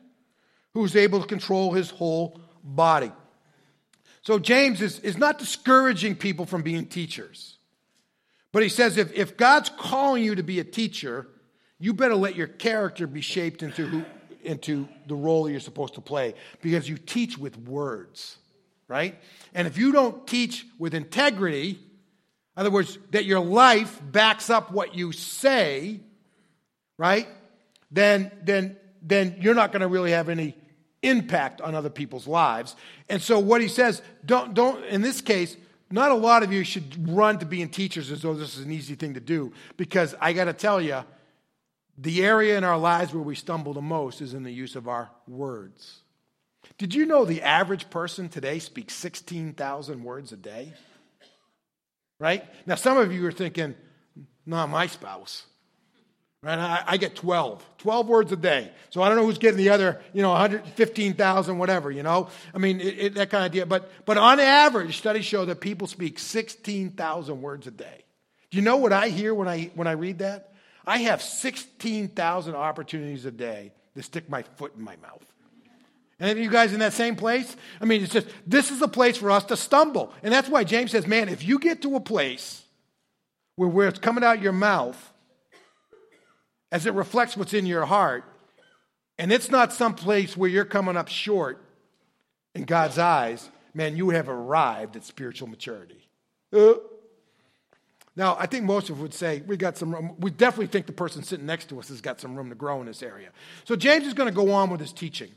who's 0.74 0.96
able 0.96 1.20
to 1.20 1.28
control 1.28 1.74
his 1.74 1.90
whole 1.90 2.40
body. 2.64 3.12
So 4.22 4.40
James 4.40 4.82
is, 4.82 5.00
is 5.00 5.18
not 5.18 5.40
discouraging 5.40 6.16
people 6.16 6.46
from 6.46 6.62
being 6.62 6.86
teachers. 6.86 7.58
But 8.52 8.64
he 8.64 8.70
says 8.70 8.98
if, 8.98 9.14
if 9.14 9.38
God's 9.38 9.70
calling 9.70 10.24
you 10.24 10.36
to 10.36 10.44
be 10.44 10.60
a 10.60 10.64
teacher, 10.64 11.28
you 11.80 11.94
better 11.94 12.16
let 12.16 12.36
your 12.36 12.48
character 12.48 13.08
be 13.08 13.22
shaped 13.22 13.64
into, 13.64 13.86
who, 13.88 14.06
into 14.44 14.88
the 15.08 15.16
role 15.16 15.50
you're 15.50 15.60
supposed 15.60 15.96
to 15.96 16.02
play 16.02 16.36
because 16.62 16.88
you 16.88 16.98
teach 16.98 17.38
with 17.38 17.58
words, 17.58 18.38
right? 18.88 19.20
And 19.54 19.68
if 19.68 19.78
you 19.78 19.92
don't 19.92 20.28
teach 20.28 20.66
with 20.78 20.94
integrity, 20.94 21.70
in 21.72 21.78
other 22.58 22.72
words, 22.72 22.98
that 23.12 23.26
your 23.26 23.40
life 23.40 24.02
backs 24.04 24.50
up 24.50 24.72
what 24.72 24.96
you 24.96 25.12
say, 25.12 26.02
right? 26.98 27.28
Then, 27.90 28.32
then, 28.44 28.78
then 29.02 29.38
you're 29.40 29.56
not 29.56 29.72
going 29.72 29.82
to 29.82 29.88
really 29.88 30.12
have 30.12 30.30
any 30.30 30.56
impact 31.02 31.62
on 31.62 31.74
other 31.74 31.90
people's 31.90 32.28
lives. 32.28 32.76
And 33.10 33.22
so 33.22 33.40
what 33.40 33.62
he 33.62 33.68
says, 33.68 34.02
don't, 34.26 34.54
don't, 34.54 34.84
in 34.86 35.02
this 35.02 35.22
case, 35.22 35.56
not 35.92 36.12
a 36.12 36.16
lot 36.16 36.44
of 36.44 36.52
you 36.52 36.64
should 36.64 37.10
run 37.10 37.40
to 37.40 37.46
being 37.46 37.70
teachers 37.70 38.12
as 38.12 38.22
though 38.22 38.34
this 38.34 38.58
is 38.58 38.66
an 38.66 38.72
easy 38.72 38.96
thing 38.96 39.14
to 39.14 39.20
do, 39.20 39.54
because 39.78 40.16
I 40.20 40.34
got 40.34 40.46
to 40.46 40.54
tell 40.54 40.82
you, 40.82 41.04
the 41.98 42.24
area 42.24 42.58
in 42.58 42.64
our 42.64 42.78
lives 42.78 43.14
where 43.14 43.24
we 43.24 43.36
stumble 43.36 43.74
the 43.74 43.82
most 43.82 44.22
is 44.22 44.34
in 44.34 44.44
the 44.44 44.52
use 44.52 44.76
of 44.76 44.88
our 44.88 45.12
words. 45.28 46.00
Did 46.78 46.96
you 46.96 47.06
know 47.06 47.26
the 47.26 47.42
average 47.42 47.90
person 47.90 48.30
today 48.30 48.60
speaks 48.60 48.94
16,000 48.96 50.04
words 50.04 50.32
a 50.32 50.38
day? 50.38 50.74
Right? 52.20 52.44
Now, 52.66 52.76
some 52.76 52.98
of 52.98 53.12
you 53.12 53.26
are 53.28 53.32
thinking, 53.32 53.76
not 54.46 54.70
my 54.70 54.88
spouse. 54.88 55.46
Right? 56.44 56.58
I, 56.58 56.84
I, 56.88 56.98
get 56.98 57.16
12, 57.16 57.64
12 57.78 58.08
words 58.08 58.32
a 58.32 58.36
day. 58.36 58.72
So 58.90 59.04
I 59.04 59.10
don't 59.10 59.18
know 59.18 59.26
who's 59.26 59.38
getting 59.38 59.60
the 59.60 59.70
other, 59.70 60.02
you 60.12 60.24
know, 60.24 60.32
115,000, 60.32 61.58
whatever, 61.60 61.92
you 61.92 62.02
know? 62.02 62.30
I 62.54 62.58
mean, 62.58 62.82
it, 62.82 63.00
it, 63.00 63.14
that 63.14 63.30
kind 63.30 63.46
of 63.46 63.52
idea. 63.52 63.68
But, 63.68 63.92
but 64.06 64.18
on 64.18 64.40
average, 64.40 64.98
studies 64.98 65.26
show 65.26 65.46
that 65.46 65.60
people 65.60 65.86
speak 65.86 66.18
16,000 66.18 67.42
words 67.44 67.68
a 67.68 67.72
day. 67.72 68.06
Do 68.50 68.58
you 68.58 68.64
know 68.64 68.78
what 68.78 68.92
I 68.92 69.10
hear 69.10 69.36
when 69.36 69.48
I, 69.48 69.70
when 69.76 69.88
I 69.88 69.92
read 69.92 70.20
that? 70.20 70.54
I 70.86 71.00
have 71.00 71.22
16,000 71.22 72.56
opportunities 72.56 73.26
a 73.26 73.32
day 73.32 73.72
to 73.96 74.02
stick 74.02 74.28
my 74.28 74.42
foot 74.42 74.74
in 74.76 74.84
my 74.84 74.96
mouth. 74.96 75.24
And 76.20 76.38
you 76.38 76.50
guys 76.50 76.74
in 76.74 76.80
that 76.80 76.94
same 76.94 77.16
place? 77.16 77.56
I 77.80 77.86
mean, 77.86 78.04
it's 78.04 78.14
just, 78.14 78.28
this 78.48 78.72
is 78.72 78.82
a 78.82 78.88
place 78.88 79.18
for 79.18 79.32
us 79.32 79.44
to 79.46 79.58
stumble. 79.58 80.14
And 80.22 80.34
that's 80.34 80.50
why 80.50 80.64
James 80.64 80.92
says, 80.92 81.06
man, 81.06 81.30
if 81.30 81.44
you 81.44 81.60
get 81.60 81.82
to 81.84 81.96
a 81.96 82.00
place 82.00 82.64
where, 83.56 83.70
where 83.70 83.88
it's 83.88 84.00
coming 84.00 84.24
out 84.24 84.42
your 84.42 84.54
mouth, 84.54 85.11
as 86.72 86.86
it 86.86 86.94
reflects 86.94 87.36
what's 87.36 87.54
in 87.54 87.66
your 87.66 87.86
heart. 87.86 88.24
And 89.18 89.32
it's 89.32 89.52
not 89.52 89.74
some 89.74 89.94
place 89.94 90.38
where 90.38 90.50
you're 90.50 90.66
coming 90.66 90.98
up 90.98 91.08
short 91.08 91.64
in 92.56 92.64
God's 92.64 92.98
eyes. 92.98 93.50
Man, 93.74 93.96
you 93.96 94.10
have 94.10 94.30
arrived 94.30 94.96
at 94.96 95.04
spiritual 95.04 95.48
maturity. 95.48 96.08
Uh. 96.54 96.74
Now, 98.16 98.36
I 98.38 98.46
think 98.46 98.66
most 98.66 98.90
of 98.90 99.00
would 99.00 99.14
say 99.14 99.42
we 99.48 99.56
got 99.56 99.78
some 99.78 99.94
room. 99.94 100.16
We 100.20 100.32
definitely 100.32 100.68
think 100.68 100.86
the 100.86 100.92
person 100.92 101.24
sitting 101.24 101.46
next 101.46 101.70
to 101.70 101.80
us 101.80 101.88
has 101.88 102.02
got 102.02 102.20
some 102.20 102.36
room 102.36 102.50
to 102.50 102.56
grow 102.56 102.82
in 102.82 102.86
this 102.86 103.02
area. 103.02 103.30
So 103.64 103.76
James 103.76 104.06
is 104.06 104.14
going 104.14 104.28
to 104.28 104.36
go 104.36 104.52
on 104.52 104.70
with 104.70 104.82
his 104.82 104.92
teaching. 104.92 105.32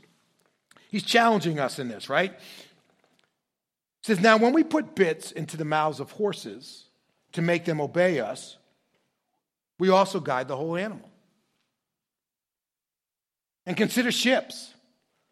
He's 0.89 1.03
challenging 1.03 1.59
us 1.59 1.79
in 1.79 1.87
this, 1.87 2.09
right? 2.09 2.33
He 2.33 4.03
says, 4.03 4.19
Now, 4.19 4.37
when 4.37 4.53
we 4.53 4.63
put 4.63 4.93
bits 4.93 5.31
into 5.31 5.57
the 5.57 5.65
mouths 5.65 5.99
of 5.99 6.11
horses 6.11 6.85
to 7.31 7.41
make 7.41 7.63
them 7.65 7.79
obey 7.79 8.19
us, 8.19 8.57
we 9.79 9.89
also 9.89 10.19
guide 10.19 10.47
the 10.47 10.57
whole 10.57 10.75
animal. 10.75 11.09
And 13.65 13.75
consider 13.75 14.11
ships. 14.11 14.73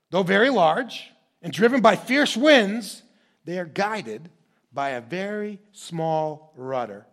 Though 0.10 0.24
very 0.24 0.50
large 0.50 1.12
and 1.42 1.52
driven 1.52 1.82
by 1.82 1.96
fierce 1.96 2.38
winds, 2.38 3.04
they 3.46 3.58
are 3.60 3.66
guided 3.66 4.30
by 4.72 4.90
a 4.90 5.02
very 5.02 5.60
small 5.72 6.54
rudder 6.56 7.06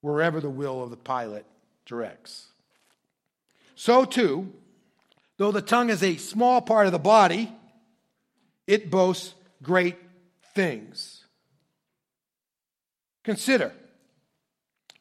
wherever 0.00 0.40
the 0.40 0.50
will 0.50 0.82
of 0.82 0.90
the 0.90 0.96
pilot 0.96 1.46
directs. 1.86 2.48
So, 3.74 4.04
too, 4.04 4.52
though 5.36 5.50
the 5.50 5.62
tongue 5.62 5.90
is 5.90 6.02
a 6.02 6.16
small 6.16 6.60
part 6.60 6.86
of 6.86 6.92
the 6.92 6.98
body, 6.98 7.52
it 8.66 8.90
boasts 8.90 9.34
great 9.62 9.96
things. 10.54 11.24
Consider. 13.24 13.72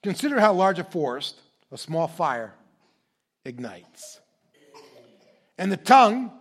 Consider 0.01 0.39
how 0.39 0.53
large 0.53 0.79
a 0.79 0.83
forest 0.83 1.39
a 1.71 1.77
small 1.77 2.07
fire 2.07 2.53
ignites. 3.45 4.19
And 5.57 5.71
the 5.71 5.77
tongue 5.77 6.31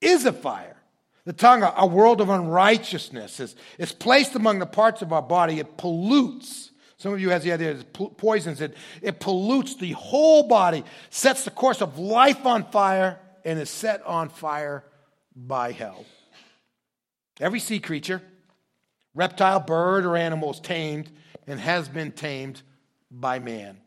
is 0.00 0.24
a 0.24 0.32
fire. 0.32 0.76
The 1.24 1.32
tongue, 1.32 1.62
a, 1.62 1.86
world 1.86 2.20
of 2.20 2.28
unrighteousness, 2.28 3.40
is, 3.40 3.56
is 3.78 3.92
placed 3.92 4.36
among 4.36 4.60
the 4.60 4.66
parts 4.66 5.02
of 5.02 5.12
our 5.12 5.22
body. 5.22 5.58
It 5.58 5.76
pollutes. 5.76 6.70
Some 6.98 7.12
of 7.12 7.20
you 7.20 7.30
has 7.30 7.42
the 7.42 7.52
idea 7.52 7.72
it 7.72 7.92
poisons 8.16 8.60
it. 8.60 8.76
It 9.02 9.18
pollutes 9.18 9.76
the 9.76 9.92
whole 9.92 10.46
body, 10.46 10.84
sets 11.10 11.44
the 11.44 11.50
course 11.50 11.82
of 11.82 11.98
life 11.98 12.46
on 12.46 12.70
fire, 12.70 13.18
and 13.44 13.58
is 13.58 13.70
set 13.70 14.06
on 14.06 14.28
fire 14.28 14.84
by 15.34 15.72
hell. 15.72 16.04
Every 17.40 17.60
sea 17.60 17.80
creature, 17.80 18.22
reptile, 19.12 19.60
bird, 19.60 20.06
or 20.06 20.16
animal 20.16 20.52
is 20.52 20.60
tamed 20.60 21.10
and 21.46 21.58
has 21.58 21.88
been 21.88 22.12
tamed 22.12 22.62
by 23.10 23.40
man. 23.40 23.78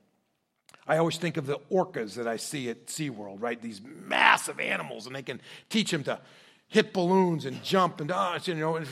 I 0.90 0.98
always 0.98 1.18
think 1.18 1.38
of 1.38 1.46
the 1.46 1.60
orcas 1.72 2.16
that 2.16 2.28
I 2.28 2.38
see 2.38 2.68
at 2.68 2.88
SeaWorld, 2.88 3.44
right? 3.44 3.62
These 3.62 3.80
massive 3.84 4.60
animals, 4.60 5.06
and 5.06 5.16
they 5.16 5.22
can 5.22 5.40
teach 5.70 5.92
them 5.92 6.04
to 6.06 6.20
hit 6.68 6.94
balloons 6.94 7.46
and 7.46 7.64
jump 7.64 8.02
and 8.02 8.12
oh, 8.12 8.38
you 8.44 8.56
know, 8.56 8.76
it's, 8.76 8.90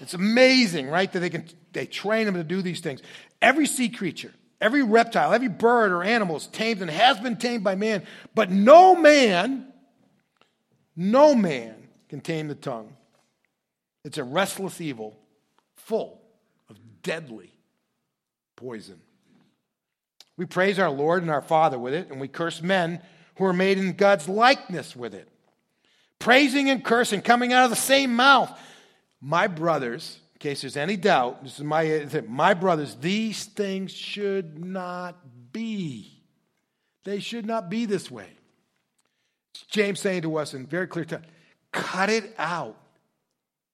it's 0.00 0.14
amazing, 0.14 0.88
right? 0.88 1.12
That 1.12 1.18
they 1.18 1.30
can 1.30 1.44
they 1.72 1.86
train 1.86 2.26
them 2.26 2.36
to 2.36 2.44
do 2.44 2.62
these 2.62 2.78
things. 2.78 3.02
Every 3.40 3.66
sea 3.66 3.88
creature, 3.88 4.32
every 4.60 4.84
reptile, 4.84 5.32
every 5.32 5.48
bird 5.48 5.90
or 5.90 6.04
animal 6.04 6.36
is 6.36 6.46
tamed 6.46 6.80
and 6.80 6.90
has 6.90 7.18
been 7.18 7.36
tamed 7.36 7.64
by 7.64 7.74
man, 7.74 8.06
but 8.36 8.50
no 8.50 8.94
man, 8.94 9.66
no 10.94 11.34
man 11.34 11.74
can 12.08 12.20
tame 12.20 12.46
the 12.46 12.54
tongue. 12.54 12.96
It's 14.04 14.18
a 14.18 14.24
restless 14.24 14.80
evil 14.80 15.18
full 15.74 16.20
of 16.70 16.76
deadly 17.02 17.52
poison. 18.54 19.00
We 20.42 20.46
praise 20.46 20.80
our 20.80 20.90
Lord 20.90 21.22
and 21.22 21.30
our 21.30 21.40
Father 21.40 21.78
with 21.78 21.94
it, 21.94 22.10
and 22.10 22.20
we 22.20 22.26
curse 22.26 22.60
men 22.60 23.00
who 23.36 23.44
are 23.44 23.52
made 23.52 23.78
in 23.78 23.92
God's 23.92 24.28
likeness 24.28 24.96
with 24.96 25.14
it. 25.14 25.28
Praising 26.18 26.68
and 26.68 26.84
cursing 26.84 27.22
coming 27.22 27.52
out 27.52 27.62
of 27.62 27.70
the 27.70 27.76
same 27.76 28.16
mouth. 28.16 28.50
My 29.20 29.46
brothers, 29.46 30.18
in 30.34 30.38
case 30.40 30.62
there's 30.62 30.76
any 30.76 30.96
doubt, 30.96 31.44
this 31.44 31.60
is 31.60 31.64
my, 31.64 32.08
my 32.26 32.54
brothers, 32.54 32.96
these 32.96 33.44
things 33.44 33.92
should 33.92 34.58
not 34.64 35.16
be. 35.52 36.24
They 37.04 37.20
should 37.20 37.46
not 37.46 37.70
be 37.70 37.84
this 37.84 38.10
way. 38.10 38.30
James 39.70 40.00
saying 40.00 40.22
to 40.22 40.38
us 40.38 40.54
in 40.54 40.66
very 40.66 40.88
clear 40.88 41.04
terms, 41.04 41.26
cut 41.70 42.10
it 42.10 42.34
out. 42.36 42.76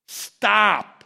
Stop. 0.07 1.03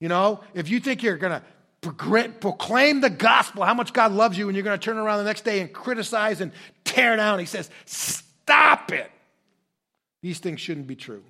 You 0.00 0.08
know, 0.08 0.40
if 0.52 0.68
you 0.68 0.80
think 0.80 1.04
you're 1.04 1.16
going 1.16 1.40
to 1.40 1.46
proclaim 1.92 3.00
the 3.00 3.10
gospel, 3.10 3.64
how 3.64 3.74
much 3.74 3.92
God 3.92 4.12
loves 4.12 4.36
you, 4.36 4.48
and 4.48 4.56
you're 4.56 4.64
going 4.64 4.78
to 4.78 4.84
turn 4.84 4.98
around 4.98 5.18
the 5.18 5.24
next 5.24 5.44
day 5.44 5.60
and 5.60 5.72
criticize 5.72 6.40
and 6.40 6.52
tear 6.84 7.16
down. 7.16 7.38
He 7.38 7.46
says, 7.46 7.70
Stop 7.84 8.92
it. 8.92 9.10
These 10.22 10.38
things 10.40 10.60
shouldn't 10.60 10.86
be 10.86 10.96
true. 10.96 11.22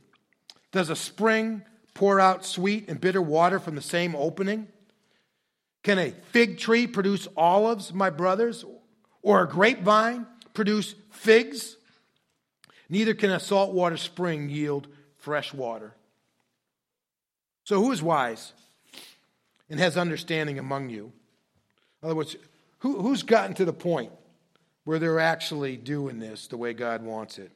Does 0.72 0.90
a 0.90 0.96
spring 0.96 1.62
pour 1.94 2.20
out 2.20 2.44
sweet 2.44 2.88
and 2.88 3.00
bitter 3.00 3.20
water 3.22 3.58
from 3.58 3.74
the 3.74 3.82
same 3.82 4.14
opening? 4.14 4.68
Can 5.82 5.98
a 5.98 6.10
fig 6.32 6.58
tree 6.58 6.86
produce 6.86 7.28
olives, 7.36 7.92
my 7.92 8.10
brothers? 8.10 8.64
Or 9.22 9.42
a 9.42 9.48
grapevine 9.48 10.26
produce 10.54 10.94
figs? 11.10 11.76
Neither 12.88 13.14
can 13.14 13.30
a 13.30 13.40
saltwater 13.40 13.96
spring 13.96 14.48
yield 14.48 14.88
fresh 15.18 15.52
water. 15.52 15.94
So, 17.64 17.82
who 17.82 17.92
is 17.92 18.02
wise? 18.02 18.52
And 19.70 19.78
has 19.80 19.96
understanding 19.96 20.58
among 20.58 20.90
you. 20.90 21.12
In 22.02 22.06
other 22.06 22.14
words, 22.14 22.36
who, 22.78 23.02
who's 23.02 23.22
gotten 23.22 23.54
to 23.54 23.64
the 23.64 23.72
point 23.72 24.12
where 24.84 24.98
they're 24.98 25.20
actually 25.20 25.76
doing 25.76 26.18
this 26.18 26.46
the 26.46 26.56
way 26.56 26.72
God 26.72 27.02
wants 27.02 27.38
it? 27.38 27.50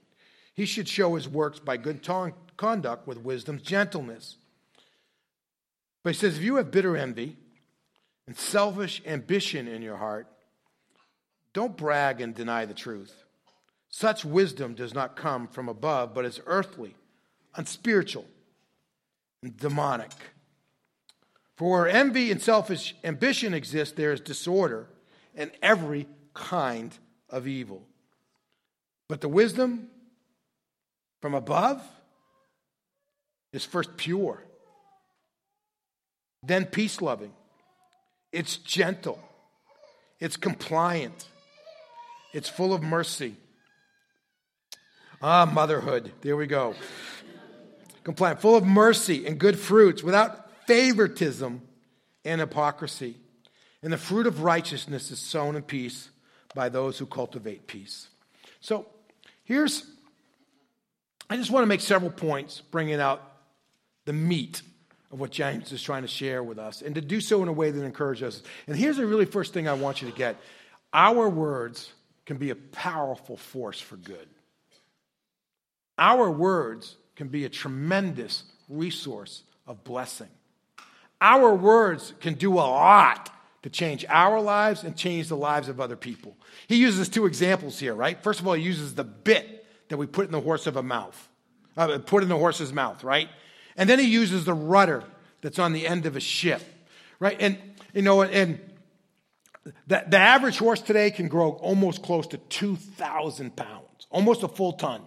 He 0.54 0.66
should 0.66 0.88
show 0.88 1.14
his 1.14 1.28
works 1.28 1.58
by 1.58 1.76
good 1.76 2.06
conduct 2.56 3.06
with 3.06 3.18
wisdom's 3.18 3.62
gentleness. 3.62 4.36
But 6.02 6.14
he 6.14 6.18
says, 6.18 6.36
if 6.36 6.42
you 6.42 6.56
have 6.56 6.70
bitter 6.70 6.96
envy 6.96 7.36
and 8.26 8.36
selfish 8.36 9.00
ambition 9.06 9.68
in 9.68 9.82
your 9.82 9.96
heart, 9.96 10.26
don't 11.52 11.76
brag 11.76 12.20
and 12.20 12.34
deny 12.34 12.66
the 12.66 12.74
truth. 12.74 13.24
Such 13.88 14.24
wisdom 14.24 14.74
does 14.74 14.94
not 14.94 15.16
come 15.16 15.46
from 15.46 15.68
above, 15.68 16.14
but 16.14 16.24
is 16.24 16.40
earthly, 16.46 16.94
unspiritual, 17.54 18.26
and 19.42 19.56
demonic. 19.56 20.12
For 21.56 21.70
where 21.70 21.88
envy 21.88 22.30
and 22.30 22.40
selfish 22.40 22.94
ambition 23.04 23.54
exist, 23.54 23.96
there 23.96 24.12
is 24.12 24.20
disorder 24.20 24.88
and 25.34 25.50
every 25.62 26.06
kind 26.34 26.96
of 27.28 27.46
evil. 27.46 27.82
But 29.08 29.20
the 29.20 29.28
wisdom 29.28 29.88
from 31.20 31.34
above 31.34 31.82
is 33.52 33.64
first 33.64 33.96
pure, 33.96 34.42
then 36.42 36.64
peace 36.64 37.02
loving, 37.02 37.32
it's 38.32 38.56
gentle, 38.56 39.22
it's 40.18 40.36
compliant, 40.36 41.28
it's 42.32 42.48
full 42.48 42.72
of 42.72 42.82
mercy. 42.82 43.36
Ah, 45.24 45.44
motherhood. 45.44 46.10
There 46.22 46.36
we 46.36 46.48
go. 46.48 46.74
Compliant, 48.02 48.40
full 48.40 48.56
of 48.56 48.64
mercy 48.64 49.24
and 49.24 49.38
good 49.38 49.56
fruits, 49.56 50.02
without 50.02 50.41
favoritism 50.66 51.62
and 52.24 52.40
hypocrisy. 52.40 53.16
And 53.82 53.92
the 53.92 53.98
fruit 53.98 54.26
of 54.26 54.42
righteousness 54.42 55.10
is 55.10 55.18
sown 55.18 55.56
in 55.56 55.62
peace 55.62 56.08
by 56.54 56.68
those 56.68 56.98
who 56.98 57.06
cultivate 57.06 57.66
peace. 57.66 58.08
So 58.60 58.86
here's, 59.44 59.84
I 61.28 61.36
just 61.36 61.50
want 61.50 61.64
to 61.64 61.68
make 61.68 61.80
several 61.80 62.10
points 62.10 62.60
bringing 62.60 63.00
out 63.00 63.22
the 64.04 64.12
meat 64.12 64.62
of 65.10 65.20
what 65.20 65.30
James 65.30 65.72
is 65.72 65.82
trying 65.82 66.02
to 66.02 66.08
share 66.08 66.42
with 66.42 66.58
us 66.58 66.82
and 66.82 66.94
to 66.94 67.00
do 67.00 67.20
so 67.20 67.42
in 67.42 67.48
a 67.48 67.52
way 67.52 67.70
that 67.70 67.84
encourages 67.84 68.36
us. 68.36 68.42
And 68.66 68.76
here's 68.76 68.96
the 68.96 69.06
really 69.06 69.26
first 69.26 69.52
thing 69.52 69.68
I 69.68 69.74
want 69.74 70.00
you 70.00 70.10
to 70.10 70.16
get 70.16 70.36
our 70.92 71.28
words 71.28 71.90
can 72.26 72.36
be 72.36 72.50
a 72.50 72.54
powerful 72.54 73.36
force 73.36 73.80
for 73.80 73.96
good. 73.96 74.28
Our 75.98 76.30
words 76.30 76.96
can 77.16 77.28
be 77.28 77.44
a 77.44 77.48
tremendous 77.48 78.44
resource 78.68 79.42
of 79.66 79.84
blessing. 79.84 80.28
Our 81.22 81.54
words 81.54 82.14
can 82.20 82.34
do 82.34 82.54
a 82.54 82.66
lot 82.66 83.30
to 83.62 83.70
change 83.70 84.04
our 84.08 84.40
lives 84.40 84.82
and 84.82 84.96
change 84.96 85.28
the 85.28 85.36
lives 85.36 85.68
of 85.68 85.80
other 85.80 85.94
people. 85.94 86.36
He 86.66 86.76
uses 86.76 87.08
two 87.08 87.26
examples 87.26 87.78
here, 87.78 87.94
right? 87.94 88.20
First 88.20 88.40
of 88.40 88.48
all, 88.48 88.54
he 88.54 88.62
uses 88.64 88.96
the 88.96 89.04
bit 89.04 89.64
that 89.88 89.98
we 89.98 90.06
put 90.06 90.26
in 90.26 90.32
the 90.32 90.40
horse 90.40 90.66
of 90.66 90.76
a 90.76 90.82
mouth, 90.82 91.28
uh, 91.76 91.98
put 91.98 92.24
in 92.24 92.28
the 92.28 92.36
horse's 92.36 92.72
mouth, 92.72 93.04
right? 93.04 93.28
And 93.76 93.88
then 93.88 94.00
he 94.00 94.06
uses 94.06 94.44
the 94.44 94.52
rudder 94.52 95.04
that's 95.42 95.60
on 95.60 95.72
the 95.72 95.86
end 95.86 96.06
of 96.06 96.16
a 96.16 96.20
ship, 96.20 96.60
right? 97.20 97.36
And 97.38 97.56
you 97.94 98.02
know, 98.02 98.22
and 98.22 98.58
the, 99.86 100.04
the 100.08 100.18
average 100.18 100.58
horse 100.58 100.80
today 100.80 101.12
can 101.12 101.28
grow 101.28 101.50
almost 101.50 102.02
close 102.02 102.26
to 102.28 102.38
2,000 102.38 103.54
pounds, 103.54 104.08
almost 104.10 104.42
a 104.42 104.48
full 104.48 104.72
ton 104.72 105.02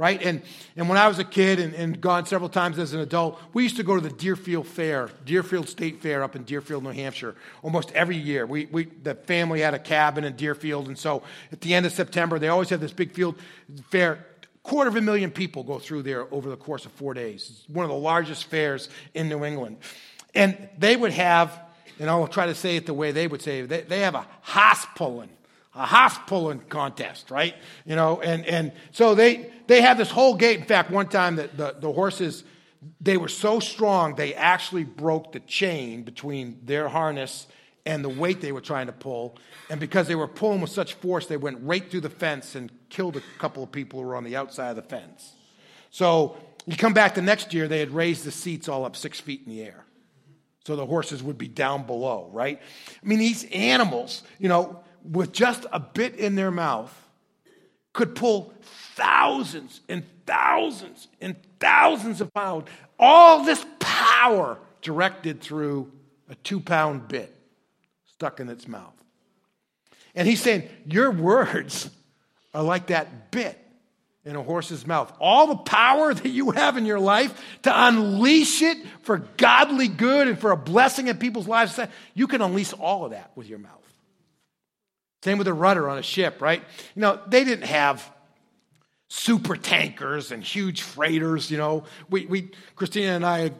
right? 0.00 0.22
And, 0.22 0.40
and 0.76 0.88
when 0.88 0.96
I 0.96 1.08
was 1.08 1.18
a 1.18 1.24
kid 1.24 1.60
and, 1.60 1.74
and 1.74 2.00
gone 2.00 2.24
several 2.24 2.48
times 2.48 2.78
as 2.78 2.94
an 2.94 3.00
adult, 3.00 3.38
we 3.52 3.64
used 3.64 3.76
to 3.76 3.82
go 3.82 3.96
to 3.96 4.00
the 4.00 4.08
Deerfield 4.08 4.66
Fair, 4.66 5.10
Deerfield 5.26 5.68
State 5.68 6.00
Fair 6.00 6.22
up 6.22 6.34
in 6.34 6.44
Deerfield, 6.44 6.84
New 6.84 6.90
Hampshire, 6.90 7.34
almost 7.62 7.92
every 7.92 8.16
year. 8.16 8.46
We, 8.46 8.64
we, 8.72 8.86
the 8.86 9.14
family 9.14 9.60
had 9.60 9.74
a 9.74 9.78
cabin 9.78 10.24
in 10.24 10.36
Deerfield, 10.36 10.88
and 10.88 10.98
so 10.98 11.22
at 11.52 11.60
the 11.60 11.74
end 11.74 11.84
of 11.84 11.92
September, 11.92 12.38
they 12.38 12.48
always 12.48 12.70
have 12.70 12.80
this 12.80 12.94
big 12.94 13.12
field 13.12 13.36
fair. 13.90 14.24
Quarter 14.62 14.88
of 14.88 14.96
a 14.96 15.02
million 15.02 15.30
people 15.30 15.64
go 15.64 15.78
through 15.78 16.02
there 16.04 16.32
over 16.32 16.48
the 16.48 16.56
course 16.56 16.86
of 16.86 16.92
four 16.92 17.12
days. 17.12 17.50
It's 17.50 17.68
one 17.68 17.84
of 17.84 17.90
the 17.90 17.96
largest 17.96 18.46
fairs 18.46 18.88
in 19.12 19.28
New 19.28 19.44
England. 19.44 19.76
And 20.34 20.70
they 20.78 20.96
would 20.96 21.12
have, 21.12 21.60
and 21.98 22.08
I'll 22.08 22.26
try 22.26 22.46
to 22.46 22.54
say 22.54 22.76
it 22.76 22.86
the 22.86 22.94
way 22.94 23.12
they 23.12 23.26
would 23.26 23.42
say 23.42 23.60
it, 23.60 23.68
they, 23.68 23.82
they 23.82 24.00
have 24.00 24.14
a 24.14 24.26
hoss 24.40 24.86
pulling 24.96 25.28
a 25.74 25.86
half 25.86 26.26
pulling 26.26 26.60
contest, 26.60 27.30
right? 27.30 27.54
You 27.84 27.96
know, 27.96 28.20
and, 28.20 28.44
and 28.46 28.72
so 28.92 29.14
they, 29.14 29.50
they 29.66 29.80
had 29.80 29.98
this 29.98 30.10
whole 30.10 30.34
gate. 30.34 30.58
In 30.58 30.66
fact, 30.66 30.90
one 30.90 31.08
time 31.08 31.36
that 31.36 31.56
the, 31.56 31.76
the 31.78 31.92
horses, 31.92 32.44
they 33.00 33.16
were 33.16 33.28
so 33.28 33.60
strong, 33.60 34.16
they 34.16 34.34
actually 34.34 34.84
broke 34.84 35.32
the 35.32 35.40
chain 35.40 36.02
between 36.02 36.60
their 36.64 36.88
harness 36.88 37.46
and 37.86 38.04
the 38.04 38.08
weight 38.08 38.40
they 38.40 38.52
were 38.52 38.60
trying 38.60 38.86
to 38.86 38.92
pull. 38.92 39.36
And 39.70 39.80
because 39.80 40.08
they 40.08 40.14
were 40.14 40.28
pulling 40.28 40.60
with 40.60 40.70
such 40.70 40.94
force, 40.94 41.26
they 41.26 41.36
went 41.36 41.58
right 41.62 41.88
through 41.88 42.02
the 42.02 42.10
fence 42.10 42.54
and 42.54 42.70
killed 42.88 43.16
a 43.16 43.22
couple 43.38 43.62
of 43.62 43.72
people 43.72 44.00
who 44.00 44.06
were 44.06 44.16
on 44.16 44.24
the 44.24 44.36
outside 44.36 44.70
of 44.70 44.76
the 44.76 44.82
fence. 44.82 45.34
So 45.90 46.36
you 46.66 46.76
come 46.76 46.92
back 46.92 47.14
the 47.14 47.22
next 47.22 47.54
year, 47.54 47.68
they 47.68 47.80
had 47.80 47.90
raised 47.90 48.24
the 48.24 48.30
seats 48.30 48.68
all 48.68 48.84
up 48.84 48.96
six 48.96 49.20
feet 49.20 49.42
in 49.46 49.52
the 49.52 49.62
air. 49.62 49.84
So 50.66 50.76
the 50.76 50.84
horses 50.84 51.22
would 51.22 51.38
be 51.38 51.48
down 51.48 51.86
below, 51.86 52.28
right? 52.32 52.60
I 53.02 53.06
mean, 53.06 53.18
these 53.18 53.44
animals, 53.44 54.22
you 54.38 54.48
know, 54.48 54.82
with 55.04 55.32
just 55.32 55.66
a 55.72 55.80
bit 55.80 56.16
in 56.16 56.34
their 56.34 56.50
mouth 56.50 56.94
could 57.92 58.14
pull 58.14 58.52
thousands 58.94 59.80
and 59.88 60.04
thousands 60.26 61.08
and 61.20 61.36
thousands 61.58 62.20
of 62.20 62.32
pounds. 62.32 62.68
All 62.98 63.44
this 63.44 63.64
power 63.78 64.58
directed 64.82 65.40
through 65.40 65.90
a 66.28 66.34
two 66.36 66.60
pound 66.60 67.08
bit 67.08 67.34
stuck 68.14 68.40
in 68.40 68.48
its 68.48 68.68
mouth. 68.68 68.94
And 70.14 70.26
he's 70.26 70.42
saying, 70.42 70.68
Your 70.86 71.10
words 71.10 71.90
are 72.54 72.62
like 72.62 72.88
that 72.88 73.30
bit 73.30 73.58
in 74.24 74.36
a 74.36 74.42
horse's 74.42 74.86
mouth. 74.86 75.12
All 75.18 75.46
the 75.46 75.56
power 75.56 76.12
that 76.12 76.28
you 76.28 76.50
have 76.50 76.76
in 76.76 76.84
your 76.84 77.00
life 77.00 77.32
to 77.62 77.86
unleash 77.88 78.62
it 78.62 78.78
for 79.02 79.18
godly 79.36 79.88
good 79.88 80.28
and 80.28 80.38
for 80.38 80.50
a 80.50 80.56
blessing 80.56 81.08
in 81.08 81.16
people's 81.16 81.48
lives, 81.48 81.78
you 82.14 82.26
can 82.26 82.42
unleash 82.42 82.72
all 82.74 83.06
of 83.06 83.12
that 83.12 83.30
with 83.34 83.48
your 83.48 83.58
mouth. 83.58 83.79
Same 85.22 85.38
with 85.38 85.48
a 85.48 85.52
rudder 85.52 85.88
on 85.88 85.98
a 85.98 86.02
ship, 86.02 86.40
right? 86.40 86.62
You 86.94 87.02
know, 87.02 87.20
they 87.26 87.44
didn't 87.44 87.66
have 87.66 88.10
super 89.12 89.56
tankers 89.56 90.30
and 90.30 90.42
huge 90.42 90.82
freighters, 90.82 91.50
you 91.50 91.58
know. 91.58 91.84
We, 92.08 92.26
we 92.26 92.50
Christina 92.76 93.08
and 93.08 93.26
I, 93.26 93.50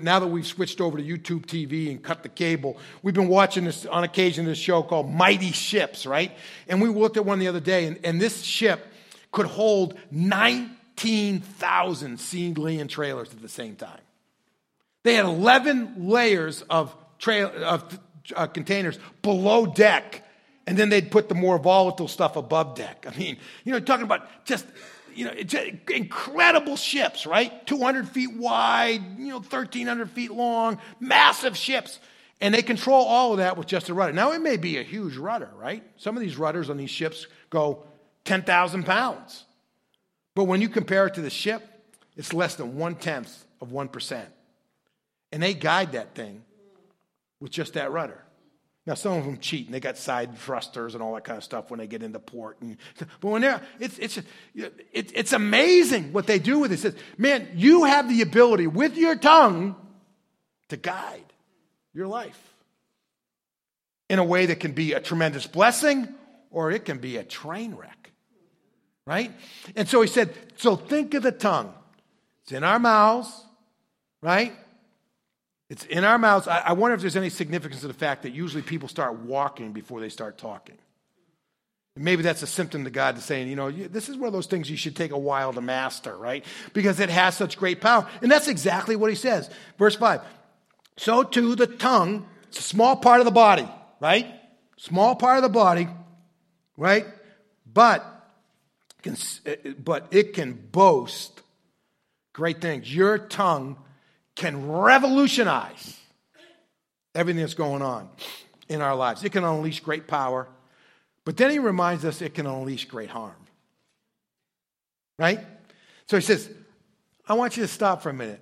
now 0.00 0.20
that 0.20 0.28
we've 0.28 0.46
switched 0.46 0.80
over 0.80 0.96
to 0.96 1.04
YouTube 1.04 1.46
TV 1.46 1.90
and 1.90 2.02
cut 2.02 2.22
the 2.22 2.28
cable, 2.28 2.78
we've 3.02 3.14
been 3.14 3.28
watching 3.28 3.64
this 3.64 3.84
on 3.86 4.04
occasion 4.04 4.46
this 4.46 4.56
show 4.56 4.82
called 4.82 5.12
Mighty 5.12 5.50
Ships, 5.50 6.06
right? 6.06 6.32
And 6.68 6.80
we 6.80 6.88
looked 6.88 7.16
at 7.16 7.26
one 7.26 7.40
the 7.40 7.48
other 7.48 7.60
day, 7.60 7.86
and, 7.86 7.98
and 8.04 8.20
this 8.20 8.42
ship 8.42 8.86
could 9.32 9.46
hold 9.46 9.98
19,000 10.12 12.20
seedling 12.20 12.80
and 12.80 12.88
trailers 12.88 13.30
at 13.30 13.42
the 13.42 13.48
same 13.48 13.74
time. 13.74 14.00
They 15.02 15.14
had 15.14 15.26
11 15.26 16.08
layers 16.08 16.62
of, 16.62 16.94
tra- 17.18 17.48
of 17.48 17.98
uh, 18.34 18.46
containers 18.46 18.98
below 19.22 19.66
deck 19.66 20.23
and 20.66 20.76
then 20.76 20.88
they'd 20.88 21.10
put 21.10 21.28
the 21.28 21.34
more 21.34 21.58
volatile 21.58 22.08
stuff 22.08 22.36
above 22.36 22.74
deck. 22.74 23.06
I 23.08 23.16
mean, 23.18 23.36
you 23.64 23.72
know, 23.72 23.80
talking 23.80 24.04
about 24.04 24.28
just, 24.44 24.66
you 25.14 25.26
know, 25.26 25.32
incredible 25.94 26.76
ships, 26.76 27.26
right? 27.26 27.66
200 27.66 28.08
feet 28.08 28.34
wide, 28.36 29.02
you 29.18 29.28
know, 29.28 29.36
1,300 29.36 30.10
feet 30.10 30.30
long, 30.32 30.78
massive 31.00 31.56
ships. 31.56 31.98
And 32.40 32.54
they 32.54 32.62
control 32.62 33.04
all 33.04 33.32
of 33.32 33.38
that 33.38 33.56
with 33.56 33.66
just 33.66 33.88
a 33.88 33.94
rudder. 33.94 34.12
Now, 34.12 34.32
it 34.32 34.40
may 34.40 34.56
be 34.56 34.78
a 34.78 34.82
huge 34.82 35.16
rudder, 35.16 35.50
right? 35.56 35.82
Some 35.96 36.16
of 36.16 36.22
these 36.22 36.36
rudders 36.36 36.68
on 36.68 36.76
these 36.76 36.90
ships 36.90 37.26
go 37.50 37.84
10,000 38.24 38.84
pounds. 38.84 39.44
But 40.34 40.44
when 40.44 40.60
you 40.60 40.68
compare 40.68 41.06
it 41.06 41.14
to 41.14 41.20
the 41.20 41.30
ship, 41.30 41.62
it's 42.16 42.32
less 42.32 42.56
than 42.56 42.76
one 42.76 42.96
tenth 42.96 43.44
of 43.60 43.68
1%. 43.68 44.24
And 45.30 45.42
they 45.42 45.54
guide 45.54 45.92
that 45.92 46.14
thing 46.14 46.42
with 47.40 47.50
just 47.52 47.74
that 47.74 47.92
rudder. 47.92 48.23
Now, 48.86 48.94
some 48.94 49.16
of 49.16 49.24
them 49.24 49.38
cheat 49.38 49.66
and 49.66 49.74
they 49.74 49.80
got 49.80 49.96
side 49.96 50.36
thrusters 50.36 50.94
and 50.94 51.02
all 51.02 51.14
that 51.14 51.24
kind 51.24 51.38
of 51.38 51.44
stuff 51.44 51.70
when 51.70 51.78
they 51.78 51.86
get 51.86 52.02
into 52.02 52.18
port. 52.18 52.60
And, 52.60 52.76
but 53.20 53.28
when 53.28 53.40
they're, 53.40 53.62
it's, 53.80 53.98
it's, 53.98 54.20
it's, 54.54 55.12
it's 55.14 55.32
amazing 55.32 56.12
what 56.12 56.26
they 56.26 56.38
do 56.38 56.58
with 56.58 56.70
it. 56.70 56.74
It 56.74 56.80
says, 56.80 56.94
man, 57.16 57.48
you 57.54 57.84
have 57.84 58.10
the 58.10 58.20
ability 58.20 58.66
with 58.66 58.98
your 58.98 59.16
tongue 59.16 59.74
to 60.68 60.76
guide 60.76 61.32
your 61.94 62.08
life 62.08 62.38
in 64.10 64.18
a 64.18 64.24
way 64.24 64.46
that 64.46 64.60
can 64.60 64.72
be 64.72 64.92
a 64.92 65.00
tremendous 65.00 65.46
blessing 65.46 66.14
or 66.50 66.70
it 66.70 66.84
can 66.84 66.98
be 66.98 67.16
a 67.16 67.24
train 67.24 67.74
wreck. 67.74 68.12
Right? 69.06 69.32
And 69.76 69.88
so 69.88 70.02
he 70.02 70.08
said, 70.08 70.34
so 70.56 70.76
think 70.76 71.14
of 71.14 71.22
the 71.22 71.32
tongue. 71.32 71.72
It's 72.42 72.52
in 72.52 72.64
our 72.64 72.78
mouths, 72.78 73.44
right? 74.22 74.52
It's 75.74 75.84
in 75.86 76.04
our 76.04 76.18
mouths. 76.18 76.46
I, 76.46 76.60
I 76.60 76.72
wonder 76.74 76.94
if 76.94 77.00
there's 77.00 77.16
any 77.16 77.30
significance 77.30 77.80
to 77.80 77.88
the 77.88 77.94
fact 77.94 78.22
that 78.22 78.30
usually 78.30 78.62
people 78.62 78.88
start 78.88 79.14
walking 79.16 79.72
before 79.72 80.00
they 80.00 80.08
start 80.08 80.38
talking. 80.38 80.76
Maybe 81.96 82.22
that's 82.22 82.44
a 82.44 82.46
symptom 82.46 82.84
to 82.84 82.90
God 82.90 83.16
to 83.16 83.20
saying, 83.20 83.48
you 83.48 83.56
know, 83.56 83.72
this 83.72 84.08
is 84.08 84.16
one 84.16 84.28
of 84.28 84.32
those 84.32 84.46
things 84.46 84.70
you 84.70 84.76
should 84.76 84.94
take 84.94 85.10
a 85.10 85.18
while 85.18 85.52
to 85.52 85.60
master, 85.60 86.16
right? 86.16 86.44
Because 86.74 87.00
it 87.00 87.10
has 87.10 87.36
such 87.36 87.58
great 87.58 87.80
power. 87.80 88.08
And 88.22 88.30
that's 88.30 88.46
exactly 88.46 88.94
what 88.94 89.10
he 89.10 89.16
says. 89.16 89.50
Verse 89.76 89.96
5. 89.96 90.20
So 90.96 91.24
too 91.24 91.56
the 91.56 91.66
tongue, 91.66 92.24
it's 92.46 92.60
a 92.60 92.62
small 92.62 92.94
part 92.94 93.18
of 93.18 93.24
the 93.24 93.32
body, 93.32 93.68
right? 93.98 94.28
Small 94.76 95.16
part 95.16 95.38
of 95.38 95.42
the 95.42 95.48
body, 95.48 95.88
right? 96.76 97.04
But, 97.66 98.04
eh, 99.04 99.16
eh, 99.44 99.72
but 99.76 100.06
it 100.12 100.34
can 100.34 100.52
boast 100.52 101.42
great 102.32 102.60
things. 102.60 102.94
Your 102.94 103.18
tongue 103.18 103.76
can 104.34 104.68
revolutionize 104.68 105.98
everything 107.14 107.40
that's 107.40 107.54
going 107.54 107.82
on 107.82 108.08
in 108.68 108.80
our 108.80 108.94
lives. 108.94 109.24
It 109.24 109.32
can 109.32 109.44
unleash 109.44 109.80
great 109.80 110.06
power, 110.06 110.48
but 111.24 111.36
then 111.36 111.50
he 111.50 111.58
reminds 111.58 112.04
us 112.04 112.20
it 112.20 112.34
can 112.34 112.46
unleash 112.46 112.86
great 112.86 113.10
harm. 113.10 113.36
Right? 115.18 115.40
So 116.06 116.16
he 116.16 116.22
says, 116.22 116.50
I 117.28 117.34
want 117.34 117.56
you 117.56 117.62
to 117.62 117.68
stop 117.68 118.02
for 118.02 118.10
a 118.10 118.14
minute 118.14 118.40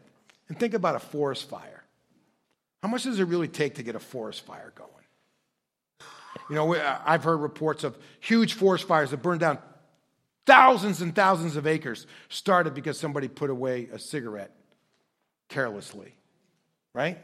and 0.48 0.58
think 0.58 0.74
about 0.74 0.96
a 0.96 1.00
forest 1.00 1.48
fire. 1.48 1.84
How 2.82 2.88
much 2.88 3.04
does 3.04 3.20
it 3.20 3.24
really 3.24 3.48
take 3.48 3.76
to 3.76 3.82
get 3.82 3.94
a 3.94 4.00
forest 4.00 4.44
fire 4.44 4.72
going? 4.74 4.88
You 6.48 6.56
know, 6.56 6.74
I've 6.74 7.22
heard 7.22 7.36
reports 7.36 7.84
of 7.84 7.96
huge 8.20 8.54
forest 8.54 8.88
fires 8.88 9.10
that 9.10 9.22
burned 9.22 9.40
down 9.40 9.58
thousands 10.44 11.00
and 11.00 11.14
thousands 11.14 11.56
of 11.56 11.66
acres 11.66 12.06
started 12.28 12.74
because 12.74 12.98
somebody 12.98 13.28
put 13.28 13.50
away 13.50 13.88
a 13.92 13.98
cigarette 13.98 14.50
carelessly, 15.52 16.14
right? 16.94 17.18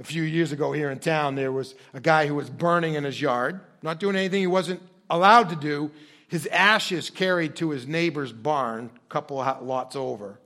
A 0.00 0.04
few 0.04 0.22
years 0.22 0.50
ago 0.50 0.72
here 0.72 0.90
in 0.90 0.98
town, 0.98 1.36
there 1.36 1.52
was 1.52 1.74
a 1.94 2.00
guy 2.00 2.26
who 2.26 2.34
was 2.34 2.50
burning 2.50 2.94
in 2.94 3.04
his 3.04 3.20
yard, 3.20 3.60
not 3.82 4.00
doing 4.00 4.16
anything 4.16 4.40
he 4.40 4.48
wasn't 4.48 4.82
allowed 5.08 5.48
to 5.50 5.56
do. 5.56 5.92
His 6.26 6.46
ashes 6.48 7.08
carried 7.08 7.56
to 7.56 7.70
his 7.70 7.86
neighbor's 7.86 8.32
barn, 8.32 8.90
a 8.94 9.08
couple 9.08 9.40
of 9.40 9.62
lots 9.62 9.94
over. 9.94 10.40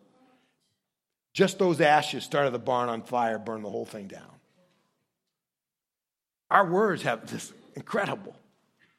Just 1.33 1.59
those 1.59 1.81
ashes 1.81 2.25
started 2.25 2.51
the 2.51 2.59
barn 2.59 2.89
on 2.89 3.03
fire, 3.03 3.39
burned 3.39 3.65
the 3.65 3.71
whole 3.71 3.87
thing 3.87 4.07
down. 4.07 4.23
Our 6.51 6.67
words 6.71 7.03
have 7.03 7.31
this 7.31 7.53
incredible 7.75 8.37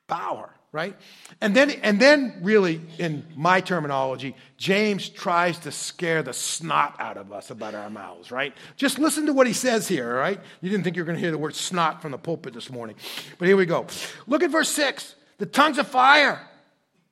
power 0.07 0.49
right? 0.71 0.95
And 1.41 1.56
then, 1.56 1.71
and 1.71 1.99
then, 1.99 2.39
really, 2.41 2.82
in 2.99 3.25
my 3.36 3.62
terminology, 3.62 4.36
James 4.58 5.10
tries 5.10 5.60
to 5.60 5.71
scare 5.71 6.23
the 6.23 6.34
snot 6.34 6.95
out 6.99 7.17
of 7.17 7.32
us 7.32 7.49
about 7.49 7.73
our 7.73 7.89
mouths, 7.89 8.32
right? 8.32 8.53
Just 8.75 8.99
listen 8.99 9.25
to 9.27 9.34
what 9.34 9.47
he 9.47 9.53
says 9.53 9.88
here, 9.88 10.15
right? 10.15 10.39
You 10.62 10.69
didn't 10.69 10.84
think 10.84 10.95
you 10.95 11.01
were 11.01 11.06
going 11.06 11.17
to 11.17 11.21
hear 11.21 11.32
the 11.32 11.38
word 11.38 11.56
snot 11.56 12.01
from 12.01 12.12
the 12.12 12.17
pulpit 12.17 12.53
this 12.53 12.69
morning. 12.69 12.95
But 13.38 13.47
here 13.47 13.58
we 13.58 13.65
go. 13.65 13.88
Look 14.27 14.43
at 14.43 14.51
verse 14.51 14.69
6. 14.69 15.15
The 15.38 15.45
tongue's 15.45 15.77
of 15.77 15.88
fire. 15.88 16.45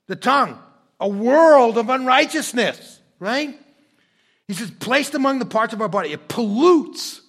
The 0.07 0.15
tongue, 0.15 0.59
a 0.99 1.07
world 1.07 1.77
of 1.77 1.89
unrighteousness, 1.89 2.99
right? 3.19 3.59
He 4.47 4.53
says, 4.53 4.69
placed 4.69 5.15
among 5.15 5.39
the 5.39 5.45
parts 5.45 5.73
of 5.73 5.81
our 5.81 5.87
body, 5.87 6.11
it 6.11 6.27
pollutes 6.27 7.21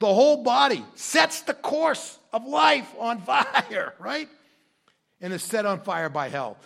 the 0.00 0.06
whole 0.06 0.42
body, 0.42 0.84
sets 0.96 1.42
the 1.42 1.54
course 1.54 2.18
of 2.32 2.46
life 2.46 2.92
on 2.98 3.20
fire, 3.20 3.94
right? 4.00 4.28
And 5.24 5.32
is 5.32 5.42
set 5.42 5.64
on 5.64 5.80
fire 5.80 6.10
by 6.10 6.28
hell. 6.28 6.58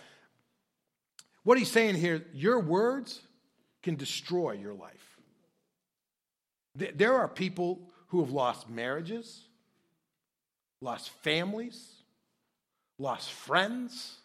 What 1.43 1.57
he's 1.57 1.71
saying 1.71 1.95
here, 1.95 2.25
your 2.33 2.59
words 2.59 3.21
can 3.83 3.95
destroy 3.95 4.51
your 4.51 4.73
life. 4.73 5.17
There 6.75 7.15
are 7.15 7.29
people 7.29 7.79
who 8.07 8.19
have 8.19 8.31
lost 8.31 8.69
marriages, 8.69 9.45
lost 10.81 11.09
families, 11.23 11.89
lost 12.97 13.31
friends, 13.31 14.17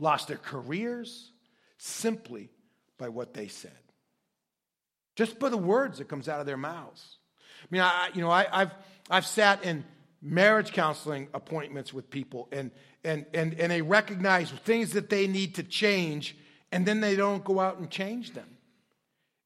lost 0.00 0.26
their 0.26 0.38
careers 0.38 1.30
simply 1.78 2.50
by 2.98 3.10
what 3.10 3.32
they 3.32 3.46
said. 3.46 3.78
Just 5.14 5.38
by 5.38 5.50
the 5.50 5.56
words 5.56 5.98
that 5.98 6.08
comes 6.08 6.28
out 6.28 6.40
of 6.40 6.46
their 6.46 6.56
mouths. 6.56 7.18
I 7.62 7.66
mean, 7.70 7.82
I, 7.82 8.10
you 8.12 8.22
know, 8.22 8.30
I, 8.30 8.46
have 8.50 8.74
I've 9.08 9.24
sat 9.24 9.62
in 9.64 9.84
marriage 10.20 10.72
counseling 10.72 11.28
appointments 11.32 11.94
with 11.94 12.10
people 12.10 12.48
and, 12.50 12.72
and, 13.06 13.24
and, 13.32 13.54
and 13.54 13.72
they 13.72 13.80
recognize 13.82 14.50
things 14.50 14.92
that 14.92 15.08
they 15.08 15.26
need 15.26 15.54
to 15.54 15.62
change 15.62 16.36
and 16.72 16.84
then 16.84 17.00
they 17.00 17.16
don't 17.16 17.44
go 17.44 17.60
out 17.60 17.78
and 17.78 17.90
change 17.90 18.32
them. 18.32 18.48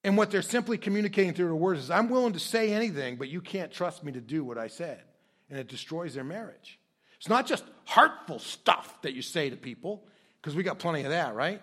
And 0.02 0.16
what 0.16 0.30
they're 0.30 0.42
simply 0.42 0.78
communicating 0.78 1.34
through 1.34 1.46
their 1.46 1.54
words 1.54 1.80
is, 1.80 1.90
I'm 1.90 2.08
willing 2.08 2.32
to 2.32 2.40
say 2.40 2.72
anything, 2.72 3.16
but 3.16 3.28
you 3.28 3.42
can't 3.42 3.70
trust 3.70 4.02
me 4.02 4.12
to 4.12 4.20
do 4.20 4.42
what 4.42 4.56
I 4.56 4.68
said. 4.68 5.02
And 5.50 5.58
it 5.58 5.68
destroys 5.68 6.14
their 6.14 6.24
marriage. 6.24 6.78
It's 7.18 7.28
not 7.28 7.46
just 7.46 7.64
heartful 7.84 8.38
stuff 8.38 9.02
that 9.02 9.12
you 9.12 9.20
say 9.20 9.50
to 9.50 9.56
people, 9.56 10.02
because 10.40 10.54
we 10.54 10.62
got 10.62 10.78
plenty 10.78 11.02
of 11.02 11.10
that, 11.10 11.34
right? 11.34 11.60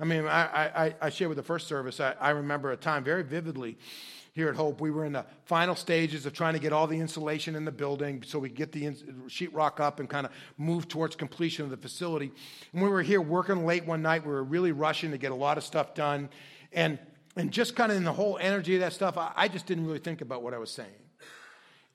I 0.00 0.04
mean, 0.04 0.24
I, 0.24 0.86
I, 0.86 0.94
I 1.02 1.10
shared 1.10 1.28
with 1.28 1.36
the 1.36 1.42
first 1.42 1.68
service, 1.68 2.00
I, 2.00 2.14
I 2.18 2.30
remember 2.30 2.72
a 2.72 2.76
time 2.76 3.04
very 3.04 3.22
vividly 3.22 3.76
here 4.34 4.48
at 4.48 4.56
Hope. 4.56 4.80
We 4.80 4.90
were 4.90 5.04
in 5.04 5.12
the 5.12 5.24
final 5.44 5.76
stages 5.76 6.26
of 6.26 6.32
trying 6.32 6.54
to 6.54 6.58
get 6.58 6.72
all 6.72 6.86
the 6.86 6.98
insulation 6.98 7.54
in 7.54 7.64
the 7.64 7.72
building 7.72 8.22
so 8.26 8.38
we 8.38 8.48
get 8.48 8.72
the 8.72 8.90
sheetrock 9.28 9.78
up 9.80 10.00
and 10.00 10.08
kind 10.10 10.26
of 10.26 10.32
move 10.58 10.88
towards 10.88 11.14
completion 11.14 11.64
of 11.64 11.70
the 11.70 11.76
facility. 11.76 12.32
And 12.72 12.82
we 12.82 12.88
were 12.88 13.02
here 13.02 13.20
working 13.20 13.64
late 13.64 13.86
one 13.86 14.02
night. 14.02 14.26
We 14.26 14.32
were 14.32 14.44
really 14.44 14.72
rushing 14.72 15.12
to 15.12 15.18
get 15.18 15.30
a 15.30 15.36
lot 15.36 15.56
of 15.56 15.64
stuff 15.64 15.94
done. 15.94 16.28
And 16.72 16.98
and 17.36 17.50
just 17.50 17.74
kind 17.74 17.90
of 17.90 17.98
in 17.98 18.04
the 18.04 18.12
whole 18.12 18.38
energy 18.40 18.74
of 18.74 18.80
that 18.80 18.92
stuff, 18.92 19.18
I, 19.18 19.32
I 19.34 19.48
just 19.48 19.66
didn't 19.66 19.86
really 19.86 19.98
think 19.98 20.20
about 20.20 20.42
what 20.42 20.54
I 20.54 20.58
was 20.58 20.70
saying. 20.70 20.88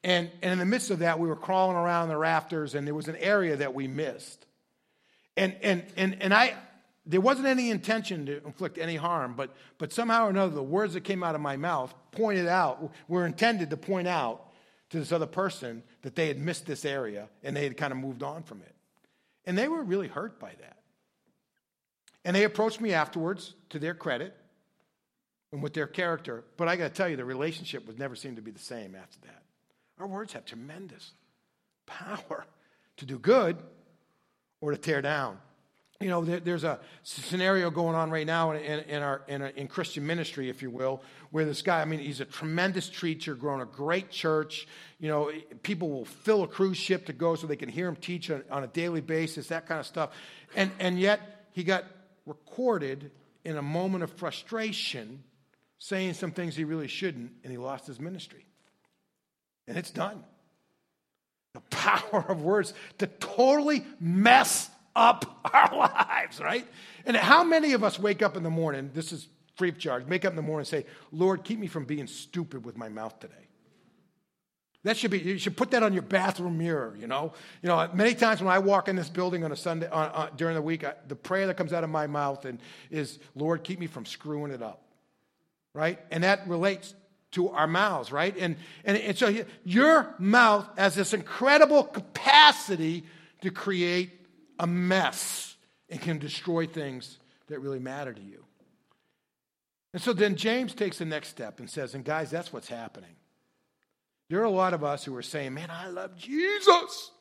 And, 0.04 0.30
and 0.42 0.54
in 0.54 0.60
the 0.60 0.66
midst 0.66 0.92
of 0.92 1.00
that, 1.00 1.20
we 1.20 1.28
were 1.28 1.36
crawling 1.36 1.76
around 1.76 2.10
the 2.10 2.18
rafters, 2.18 2.76
and 2.76 2.88
there 2.88 2.96
was 2.96 3.08
an 3.08 3.16
area 3.18 3.56
that 3.58 3.74
we 3.74 3.88
missed. 3.88 4.46
And, 5.38 5.56
and, 5.62 5.86
and, 5.96 6.22
and 6.22 6.34
I, 6.34 6.56
there 7.10 7.22
wasn't 7.22 7.48
any 7.48 7.72
intention 7.72 8.28
to 8.28 8.46
inflict 8.46 8.78
any 8.78 8.96
harm, 8.96 9.34
but, 9.36 9.56
but 9.80 9.92
somehow 9.92 10.28
or 10.28 10.30
another, 10.30 10.54
the 10.54 10.62
words 10.62 10.94
that 10.94 11.04
came 11.04 11.24
out 11.24 11.34
of 11.34 11.42
my 11.42 11.58
mouth 11.58 11.92
pointed 12.12 12.48
out, 12.48 12.94
were 13.08 13.26
intended 13.26 13.72
to 13.72 13.78
point 13.78 14.08
out 14.08 14.46
to 14.92 15.00
this 15.00 15.12
other 15.12 15.26
person 15.26 15.82
that 16.04 16.16
they 16.16 16.28
had 16.28 16.38
missed 16.38 16.68
this 16.68 16.86
area 16.86 17.28
and 17.44 17.56
they 17.56 17.64
had 17.64 17.76
kind 17.78 17.92
of 17.92 17.98
moved 17.98 18.22
on 18.22 18.44
from 18.44 18.62
it. 18.62 18.76
And 19.46 19.58
they 19.58 19.68
were 19.68 19.84
really 19.84 20.08
hurt 20.08 20.40
by 20.40 20.52
that. 20.62 20.78
And 22.24 22.36
they 22.36 22.44
approached 22.44 22.80
me 22.80 22.94
afterwards, 22.94 23.56
to 23.70 23.80
their 23.80 23.96
credit, 23.96 24.36
and 25.52 25.64
with 25.64 25.74
their 25.74 25.88
character. 25.88 26.44
But 26.58 26.68
I 26.68 26.76
got 26.76 26.90
to 26.90 26.94
tell 26.94 27.10
you, 27.10 27.16
the 27.16 27.26
relationship 27.26 27.88
was 27.88 27.98
never 27.98 28.16
seemed 28.16 28.36
to 28.36 28.44
be 28.44 28.52
the 28.52 28.60
same 28.60 28.94
after 28.94 29.20
that. 29.22 29.42
Our 29.98 30.06
words 30.06 30.34
have 30.34 30.46
tremendous 30.46 31.12
power 31.88 32.46
to 32.98 33.06
do 33.08 33.18
good 33.18 33.58
or 34.62 34.72
to 34.72 34.78
tear 34.78 35.02
down. 35.02 35.40
You 36.02 36.08
know, 36.08 36.24
there, 36.24 36.40
there's 36.40 36.64
a 36.64 36.80
scenario 37.04 37.70
going 37.70 37.94
on 37.94 38.10
right 38.10 38.26
now 38.26 38.52
in, 38.52 38.64
in, 38.64 38.80
in 38.86 39.04
our, 39.04 39.22
in, 39.28 39.42
a, 39.42 39.50
in, 39.50 39.68
Christian 39.68 40.08
ministry, 40.08 40.50
if 40.50 40.62
you 40.62 40.70
will, 40.70 41.04
where 41.32 41.44
this 41.44 41.62
guy, 41.62 41.82
I 41.82 41.86
mean, 41.86 42.00
he's 42.00 42.22
a 42.22 42.26
tremendous 42.26 42.88
teacher, 42.88 43.36
grown 43.36 43.60
a 43.60 43.66
great 43.66 44.10
church. 44.10 44.66
You 45.02 45.10
know, 45.10 45.30
people 45.62 45.90
will 45.90 46.06
fill 46.06 46.44
a 46.44 46.48
cruise 46.48 46.78
ship 46.78 47.08
to 47.08 47.14
go 47.14 47.36
so 47.36 47.48
they 47.48 47.58
can 47.58 47.68
hear 47.68 47.86
him 47.86 47.98
teach 47.98 48.32
on, 48.32 48.46
on 48.50 48.64
a 48.64 48.68
daily 48.68 49.02
basis, 49.02 49.48
that 49.48 49.68
kind 49.68 49.78
of 49.78 49.86
stuff. 49.86 50.12
And, 50.56 50.72
and 50.80 50.98
yet, 50.98 51.48
he 51.52 51.66
got 51.66 51.84
recorded 52.26 53.12
in 53.44 53.58
a 53.58 53.62
moment 53.62 54.06
of 54.06 54.12
frustration 54.14 55.22
saying 55.80 56.14
some 56.14 56.32
things 56.32 56.56
he 56.56 56.64
really 56.64 56.88
shouldn't, 56.88 57.32
and 57.44 57.52
he 57.52 57.58
lost 57.58 57.88
his 57.88 58.00
ministry. 58.00 58.46
And 59.68 59.78
it's 59.78 59.92
done. 59.92 60.24
The 61.56 61.60
power 61.72 62.26
of 62.30 62.42
words 62.42 62.74
to 63.00 63.08
totally 63.08 63.84
mess 64.00 64.70
up 65.00 65.40
our 65.54 65.76
lives, 65.76 66.40
right? 66.40 66.68
And 67.06 67.16
how 67.16 67.44
many 67.44 67.74
of 67.74 67.84
us 67.84 68.00
wake 68.00 68.22
up 68.22 68.38
in 68.38 68.44
the 68.44 68.50
morning, 68.50 68.92
this 68.94 69.12
is 69.12 69.28
free 69.56 69.70
of 69.70 69.80
charge, 69.80 70.06
wake 70.06 70.26
up 70.26 70.32
in 70.32 70.36
the 70.36 70.42
morning 70.42 70.62
and 70.62 70.68
say, 70.68 70.86
Lord, 71.12 71.44
keep 71.44 71.60
me 71.60 71.68
from 71.68 71.86
being 71.86 72.08
stupid 72.08 72.66
with 72.66 72.78
my 72.78 72.90
mouth 72.90 73.20
today. 73.20 73.34
That 74.84 74.96
should 74.96 75.12
be, 75.12 75.20
you 75.20 75.38
should 75.38 75.58
put 75.58 75.72
that 75.72 75.84
on 75.84 75.92
your 75.92 76.04
bathroom 76.04 76.58
mirror, 76.58 76.96
you 76.98 77.08
know? 77.08 77.34
You 77.62 77.68
know, 77.68 77.90
many 77.94 78.14
times 78.14 78.42
when 78.42 78.50
I 78.50 78.60
walk 78.60 78.88
in 78.88 78.96
this 78.96 79.10
building 79.10 79.44
on 79.44 79.52
a 79.52 79.56
Sunday, 79.56 79.88
uh, 79.88 79.98
uh, 79.98 80.30
during 80.38 80.56
the 80.56 80.62
week, 80.62 80.86
I, 80.86 80.94
the 81.08 81.18
prayer 81.18 81.48
that 81.48 81.58
comes 81.58 81.74
out 81.74 81.84
of 81.84 81.90
my 81.90 82.08
mouth 82.08 82.46
and 82.46 82.60
is, 82.90 83.20
Lord, 83.36 83.64
keep 83.64 83.80
me 83.80 83.88
from 83.88 84.06
screwing 84.06 84.52
it 84.52 84.62
up 84.62 84.84
right? 85.74 86.00
And 86.12 86.24
that 86.24 86.48
relates 86.48 86.94
to 87.32 87.50
our 87.50 87.68
mouths, 87.68 88.12
right? 88.12 88.36
And, 88.38 88.56
and, 88.84 88.98
and 88.98 89.18
so 89.18 89.44
your 89.64 90.16
mouth 90.18 90.68
has 90.78 90.96
this 90.96 91.14
incredible 91.14 91.84
capacity 91.84 93.06
to 93.42 93.52
create 93.52 94.19
a 94.60 94.68
mess 94.68 95.56
and 95.90 96.02
can 96.02 96.20
destroy 96.20 96.68
things 96.68 97.18
that 97.48 97.60
really 97.60 97.80
matter 97.80 98.14
to 98.14 98.22
you. 98.22 98.44
And 99.94 100.02
so 100.02 100.14
then 100.14 100.36
James 100.36 100.76
takes 100.76 101.00
the 101.00 101.06
next 101.06 101.30
step 101.30 101.60
and 101.60 101.70
says, 101.70 101.96
and 101.96 102.06
guys, 102.06 102.30
that's 102.30 102.54
what's 102.54 102.68
happening. 102.68 103.16
There 104.30 104.40
are 104.42 104.46
a 104.46 104.52
lot 104.52 104.76
of 104.76 104.84
us 104.84 105.04
who 105.04 105.16
are 105.16 105.24
saying, 105.24 105.56
man, 105.56 105.70
I 105.72 105.88
love 105.88 106.16
Jesus. 106.16 107.12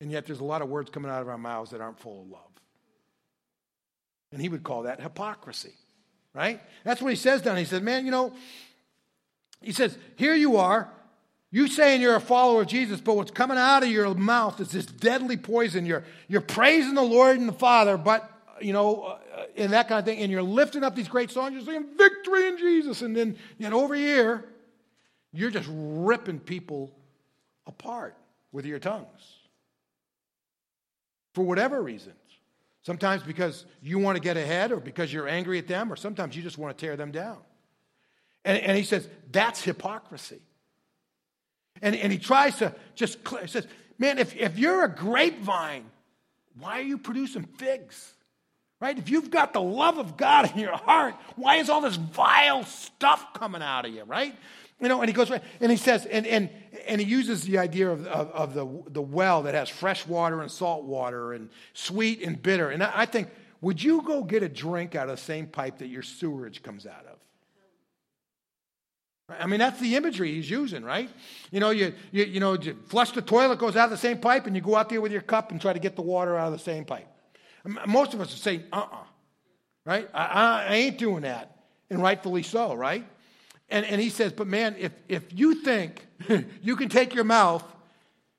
And 0.00 0.10
yet 0.10 0.26
there's 0.26 0.40
a 0.40 0.44
lot 0.44 0.62
of 0.62 0.68
words 0.68 0.90
coming 0.90 1.10
out 1.10 1.22
of 1.22 1.28
our 1.28 1.38
mouths 1.38 1.70
that 1.70 1.80
aren't 1.80 2.00
full 2.00 2.22
of 2.22 2.28
love. 2.28 2.40
And 4.32 4.42
he 4.42 4.48
would 4.48 4.64
call 4.64 4.82
that 4.82 5.00
hypocrisy 5.00 5.74
right? 6.38 6.60
That's 6.84 7.02
what 7.02 7.10
he 7.10 7.16
says 7.16 7.42
down. 7.42 7.56
He 7.56 7.64
says, 7.64 7.82
man, 7.82 8.04
you 8.04 8.12
know, 8.12 8.32
he 9.60 9.72
says, 9.72 9.98
here 10.16 10.34
you 10.34 10.56
are. 10.58 10.88
You 11.50 11.66
saying 11.66 12.02
you're 12.02 12.16
a 12.16 12.20
follower 12.20 12.62
of 12.62 12.68
Jesus, 12.68 13.00
but 13.00 13.16
what's 13.16 13.30
coming 13.30 13.56
out 13.56 13.82
of 13.82 13.88
your 13.88 14.12
mouth 14.14 14.60
is 14.60 14.70
this 14.70 14.84
deadly 14.84 15.36
poison. 15.36 15.86
You're, 15.86 16.04
you're 16.28 16.42
praising 16.42 16.94
the 16.94 17.02
Lord 17.02 17.38
and 17.38 17.48
the 17.48 17.54
Father, 17.54 17.96
but, 17.96 18.30
you 18.60 18.74
know, 18.74 19.02
uh, 19.02 19.44
and 19.56 19.72
that 19.72 19.88
kind 19.88 19.98
of 19.98 20.04
thing. 20.04 20.18
And 20.18 20.30
you're 20.30 20.42
lifting 20.42 20.84
up 20.84 20.94
these 20.94 21.08
great 21.08 21.30
songs. 21.30 21.54
You're 21.54 21.64
saying 21.64 21.86
victory 21.96 22.48
in 22.48 22.58
Jesus. 22.58 23.00
And 23.00 23.16
then, 23.16 23.38
know, 23.58 23.80
over 23.80 23.94
here, 23.94 24.44
you're 25.32 25.50
just 25.50 25.68
ripping 25.70 26.40
people 26.40 26.94
apart 27.66 28.14
with 28.52 28.66
your 28.66 28.78
tongues 28.78 29.06
for 31.34 31.44
whatever 31.44 31.82
reasons. 31.82 32.16
Sometimes 32.82 33.22
because 33.22 33.64
you 33.82 33.98
want 33.98 34.16
to 34.16 34.20
get 34.20 34.36
ahead 34.36 34.70
or 34.72 34.80
because 34.80 35.12
you're 35.12 35.28
angry 35.28 35.58
at 35.58 35.66
them, 35.66 35.92
or 35.92 35.96
sometimes 35.96 36.36
you 36.36 36.42
just 36.42 36.58
want 36.58 36.76
to 36.76 36.86
tear 36.86 36.96
them 36.96 37.10
down. 37.10 37.38
And, 38.44 38.58
and 38.58 38.76
he 38.76 38.84
says, 38.84 39.08
that's 39.30 39.62
hypocrisy. 39.62 40.40
And, 41.82 41.94
and 41.96 42.12
he 42.12 42.18
tries 42.18 42.56
to 42.58 42.74
just, 42.94 43.18
says, 43.46 43.66
man, 43.98 44.18
if, 44.18 44.36
if 44.36 44.58
you're 44.58 44.84
a 44.84 44.88
grapevine, 44.88 45.84
why 46.58 46.78
are 46.78 46.82
you 46.82 46.98
producing 46.98 47.44
figs? 47.44 48.14
Right? 48.80 48.96
If 48.96 49.10
you've 49.10 49.30
got 49.30 49.52
the 49.52 49.60
love 49.60 49.98
of 49.98 50.16
God 50.16 50.52
in 50.52 50.58
your 50.58 50.76
heart, 50.76 51.14
why 51.36 51.56
is 51.56 51.68
all 51.68 51.80
this 51.80 51.96
vile 51.96 52.64
stuff 52.64 53.34
coming 53.34 53.62
out 53.62 53.84
of 53.86 53.92
you, 53.92 54.04
right? 54.04 54.34
You 54.80 54.88
know, 54.88 55.00
and 55.00 55.08
he 55.08 55.12
goes, 55.12 55.30
and 55.30 55.70
he 55.70 55.76
says, 55.76 56.06
and, 56.06 56.24
and, 56.24 56.50
and 56.86 57.00
he 57.00 57.06
uses 57.06 57.42
the 57.42 57.58
idea 57.58 57.90
of, 57.90 58.06
of, 58.06 58.30
of, 58.30 58.54
the, 58.54 58.90
the 58.92 59.02
well 59.02 59.42
that 59.42 59.54
has 59.54 59.68
fresh 59.68 60.06
water 60.06 60.40
and 60.40 60.50
salt 60.50 60.84
water 60.84 61.32
and 61.32 61.50
sweet 61.72 62.22
and 62.22 62.40
bitter. 62.40 62.70
And 62.70 62.84
I, 62.84 62.92
I 62.94 63.06
think, 63.06 63.28
would 63.60 63.82
you 63.82 64.02
go 64.02 64.22
get 64.22 64.44
a 64.44 64.48
drink 64.48 64.94
out 64.94 65.08
of 65.08 65.16
the 65.16 65.22
same 65.22 65.46
pipe 65.46 65.78
that 65.78 65.88
your 65.88 66.02
sewerage 66.02 66.62
comes 66.62 66.86
out 66.86 67.04
of? 67.10 67.18
I 69.28 69.46
mean, 69.46 69.60
that's 69.60 69.78
the 69.78 69.94
imagery 69.94 70.34
he's 70.34 70.48
using, 70.48 70.82
right? 70.82 71.10
You 71.50 71.60
know, 71.60 71.70
you, 71.70 71.92
you, 72.12 72.24
you 72.24 72.40
know, 72.40 72.54
you 72.54 72.76
flush 72.86 73.12
the 73.12 73.20
toilet, 73.20 73.58
goes 73.58 73.76
out 73.76 73.84
of 73.84 73.90
the 73.90 73.98
same 73.98 74.18
pipe, 74.18 74.46
and 74.46 74.56
you 74.56 74.62
go 74.62 74.74
out 74.74 74.88
there 74.88 75.02
with 75.02 75.12
your 75.12 75.20
cup 75.20 75.50
and 75.50 75.60
try 75.60 75.72
to 75.72 75.78
get 75.78 75.96
the 75.96 76.02
water 76.02 76.36
out 76.36 76.46
of 76.46 76.52
the 76.52 76.58
same 76.58 76.84
pipe. 76.84 77.06
Most 77.86 78.14
of 78.14 78.20
us 78.20 78.30
would 78.30 78.38
say, 78.38 78.64
uh 78.72 78.76
uh-uh, 78.76 78.96
uh 78.96 79.04
right? 79.84 80.08
I, 80.14 80.66
I 80.68 80.74
ain't 80.74 80.98
doing 80.98 81.22
that. 81.22 81.56
And 81.90 82.02
rightfully 82.02 82.42
so, 82.42 82.74
right? 82.74 83.06
And, 83.70 83.84
and 83.86 84.00
he 84.00 84.10
says, 84.10 84.32
But 84.32 84.46
man, 84.46 84.76
if, 84.78 84.92
if 85.08 85.24
you 85.32 85.62
think 85.62 86.06
you 86.62 86.76
can 86.76 86.88
take 86.88 87.14
your 87.14 87.24
mouth 87.24 87.64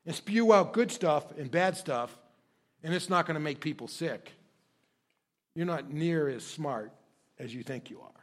and 0.06 0.16
spew 0.16 0.54
out 0.54 0.74
good 0.74 0.92
stuff 0.92 1.26
and 1.38 1.50
bad 1.50 1.76
stuff, 1.78 2.16
and 2.84 2.94
it's 2.94 3.10
not 3.10 3.26
going 3.26 3.36
to 3.36 3.42
make 3.42 3.60
people 3.60 3.88
sick, 3.88 4.32
you're 5.56 5.66
not 5.66 5.92
near 5.92 6.30
as 6.30 6.44
smart 6.44 6.92
as 7.38 7.54
you 7.54 7.64
think 7.64 7.90
you 7.90 8.00
are. 8.02 8.19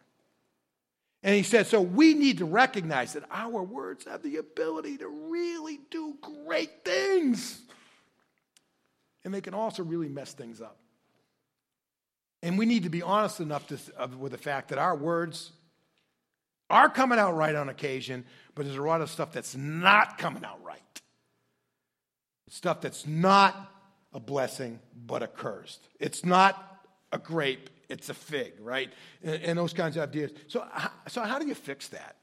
And 1.23 1.35
he 1.35 1.43
said, 1.43 1.67
So 1.67 1.81
we 1.81 2.15
need 2.15 2.39
to 2.39 2.45
recognize 2.45 3.15
that 3.15 3.25
our 3.31 3.63
words 3.63 4.05
have 4.05 4.23
the 4.23 4.37
ability 4.37 4.99
to 4.99 5.09
really 5.09 5.81
do 5.91 6.17
great 6.21 6.85
things. 6.85 7.61
And 9.25 9.35
they 9.35 9.41
can 9.41 9.55
also 9.55 9.83
really 9.83 10.09
mess 10.09 10.33
things 10.33 10.61
up. 10.61 10.79
And 12.43 12.59
we 12.59 12.67
need 12.67 12.85
to 12.85 12.91
be 12.91 13.03
honest 13.03 13.41
enough 13.41 13.67
to, 13.69 13.79
uh, 13.99 14.09
with 14.19 14.33
the 14.33 14.39
fact 14.39 14.69
that 14.69 14.79
our 14.79 14.95
words 14.95 15.53
are 16.71 16.89
coming 16.89 17.19
out 17.19 17.37
right 17.37 17.55
on 17.55 17.69
occasion, 17.69 18.25
but 18.55 18.65
there's 18.65 18.79
a 18.79 18.83
lot 18.83 19.01
of 19.01 19.11
stuff 19.11 19.33
that's 19.33 19.57
not 19.57 20.19
coming 20.19 20.45
out 20.45 20.63
right. 20.63 20.81
Stuff 22.49 22.81
that's 22.81 23.07
not 23.07 23.73
a 24.13 24.21
blessing, 24.21 24.79
but 25.07 25.23
a 25.23 25.27
curse. 25.27 25.79
It's 25.99 26.25
not 26.25 26.85
a 27.13 27.19
grape, 27.19 27.71
it's 27.89 28.09
a 28.09 28.15
fig, 28.15 28.55
right? 28.61 28.93
And, 29.23 29.43
and 29.43 29.59
those 29.59 29.73
kinds 29.73 29.97
of 29.97 30.03
ideas. 30.03 30.33
So, 30.49 30.67
so, 31.09 31.23
how 31.23 31.39
do 31.39 31.47
you 31.47 31.55
fix 31.55 31.89
that? 31.89 32.17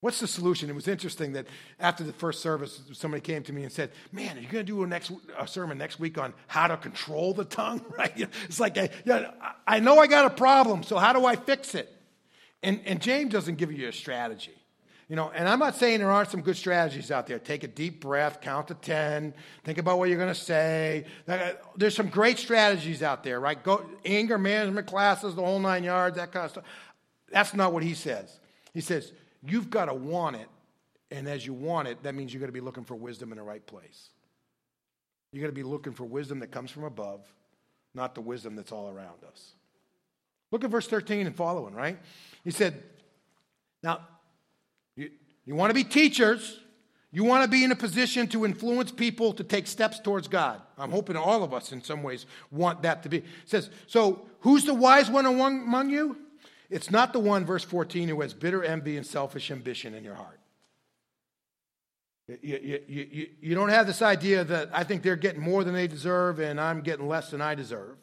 What's 0.00 0.20
the 0.20 0.26
solution? 0.26 0.68
It 0.68 0.74
was 0.74 0.88
interesting 0.88 1.32
that 1.32 1.46
after 1.80 2.04
the 2.04 2.12
first 2.12 2.40
service, 2.40 2.82
somebody 2.92 3.20
came 3.20 3.42
to 3.44 3.52
me 3.52 3.62
and 3.62 3.72
said, 3.72 3.90
"Man, 4.12 4.36
are 4.36 4.40
you 4.40 4.48
going 4.48 4.64
to 4.64 4.72
do 4.72 4.82
a 4.82 4.86
next 4.86 5.10
a 5.38 5.48
sermon 5.48 5.78
next 5.78 5.98
week 5.98 6.18
on 6.18 6.34
how 6.46 6.66
to 6.66 6.76
control 6.76 7.34
the 7.34 7.44
tongue?" 7.44 7.84
Right? 7.96 8.28
It's 8.44 8.60
like, 8.60 8.76
yeah, 8.76 9.30
I 9.66 9.80
know 9.80 9.98
I 9.98 10.06
got 10.06 10.26
a 10.26 10.30
problem, 10.30 10.82
so 10.82 10.98
how 10.98 11.12
do 11.12 11.24
I 11.24 11.36
fix 11.36 11.74
it? 11.74 11.92
And, 12.62 12.80
and 12.84 13.00
James 13.00 13.32
doesn't 13.32 13.56
give 13.56 13.72
you 13.72 13.88
a 13.88 13.92
strategy. 13.92 14.55
You 15.08 15.14
know, 15.14 15.30
and 15.32 15.48
I'm 15.48 15.60
not 15.60 15.76
saying 15.76 16.00
there 16.00 16.10
aren't 16.10 16.30
some 16.30 16.40
good 16.40 16.56
strategies 16.56 17.12
out 17.12 17.28
there. 17.28 17.38
Take 17.38 17.62
a 17.62 17.68
deep 17.68 18.00
breath, 18.00 18.40
count 18.40 18.68
to 18.68 18.74
10, 18.74 19.34
think 19.62 19.78
about 19.78 19.98
what 19.98 20.08
you're 20.08 20.18
going 20.18 20.34
to 20.34 20.40
say. 20.40 21.04
Uh, 21.28 21.52
there's 21.76 21.94
some 21.94 22.08
great 22.08 22.38
strategies 22.38 23.04
out 23.04 23.22
there, 23.22 23.38
right? 23.38 23.62
Go, 23.62 23.86
anger 24.04 24.36
management 24.36 24.88
classes, 24.88 25.36
the 25.36 25.44
whole 25.44 25.60
nine 25.60 25.84
yards, 25.84 26.16
that 26.16 26.32
kind 26.32 26.46
of 26.46 26.50
stuff. 26.50 26.64
That's 27.30 27.54
not 27.54 27.72
what 27.72 27.84
he 27.84 27.94
says. 27.94 28.40
He 28.74 28.80
says, 28.80 29.12
you've 29.42 29.70
got 29.70 29.84
to 29.84 29.94
want 29.94 30.36
it. 30.36 30.48
And 31.12 31.28
as 31.28 31.46
you 31.46 31.54
want 31.54 31.86
it, 31.86 32.02
that 32.02 32.16
means 32.16 32.34
you're 32.34 32.40
going 32.40 32.48
to 32.48 32.52
be 32.52 32.60
looking 32.60 32.84
for 32.84 32.96
wisdom 32.96 33.30
in 33.30 33.38
the 33.38 33.44
right 33.44 33.64
place. 33.64 34.08
You're 35.30 35.42
going 35.42 35.54
to 35.54 35.56
be 35.56 35.62
looking 35.62 35.92
for 35.92 36.04
wisdom 36.04 36.40
that 36.40 36.50
comes 36.50 36.72
from 36.72 36.82
above, 36.82 37.20
not 37.94 38.16
the 38.16 38.20
wisdom 38.20 38.56
that's 38.56 38.72
all 38.72 38.88
around 38.88 39.22
us. 39.30 39.52
Look 40.50 40.64
at 40.64 40.70
verse 40.70 40.88
13 40.88 41.26
and 41.26 41.36
following, 41.36 41.74
right? 41.74 41.98
He 42.42 42.50
said, 42.50 42.82
Now, 43.84 44.00
you, 44.96 45.10
you 45.44 45.54
want 45.54 45.70
to 45.70 45.74
be 45.74 45.84
teachers. 45.84 46.60
You 47.12 47.24
want 47.24 47.44
to 47.44 47.48
be 47.48 47.64
in 47.64 47.72
a 47.72 47.76
position 47.76 48.26
to 48.28 48.44
influence 48.44 48.90
people 48.90 49.32
to 49.34 49.44
take 49.44 49.66
steps 49.66 50.00
towards 50.00 50.28
God. 50.28 50.60
I'm 50.76 50.90
hoping 50.90 51.16
all 51.16 51.42
of 51.42 51.54
us, 51.54 51.72
in 51.72 51.82
some 51.82 52.02
ways, 52.02 52.26
want 52.50 52.82
that 52.82 53.02
to 53.04 53.08
be. 53.08 53.18
It 53.18 53.24
says, 53.46 53.70
So 53.86 54.26
who's 54.40 54.64
the 54.64 54.74
wise 54.74 55.08
one 55.08 55.24
among 55.24 55.90
you? 55.90 56.18
It's 56.68 56.90
not 56.90 57.12
the 57.12 57.20
one, 57.20 57.44
verse 57.44 57.64
14, 57.64 58.08
who 58.08 58.20
has 58.20 58.34
bitter 58.34 58.62
envy 58.64 58.96
and 58.96 59.06
selfish 59.06 59.50
ambition 59.50 59.94
in 59.94 60.02
your 60.02 60.16
heart. 60.16 60.40
You, 62.28 62.58
you, 62.60 62.80
you, 62.88 63.28
you, 63.40 63.54
don't 63.54 63.68
have 63.68 63.86
this 63.86 64.02
idea 64.02 64.42
that 64.42 64.70
I 64.72 64.82
think 64.82 65.02
they're 65.02 65.14
getting 65.14 65.40
more 65.40 65.62
than 65.62 65.74
they 65.74 65.86
deserve 65.86 66.40
and 66.40 66.60
I'm 66.60 66.80
getting 66.80 67.06
less 67.06 67.30
than 67.30 67.40
I 67.40 67.54
deserve. 67.54 67.96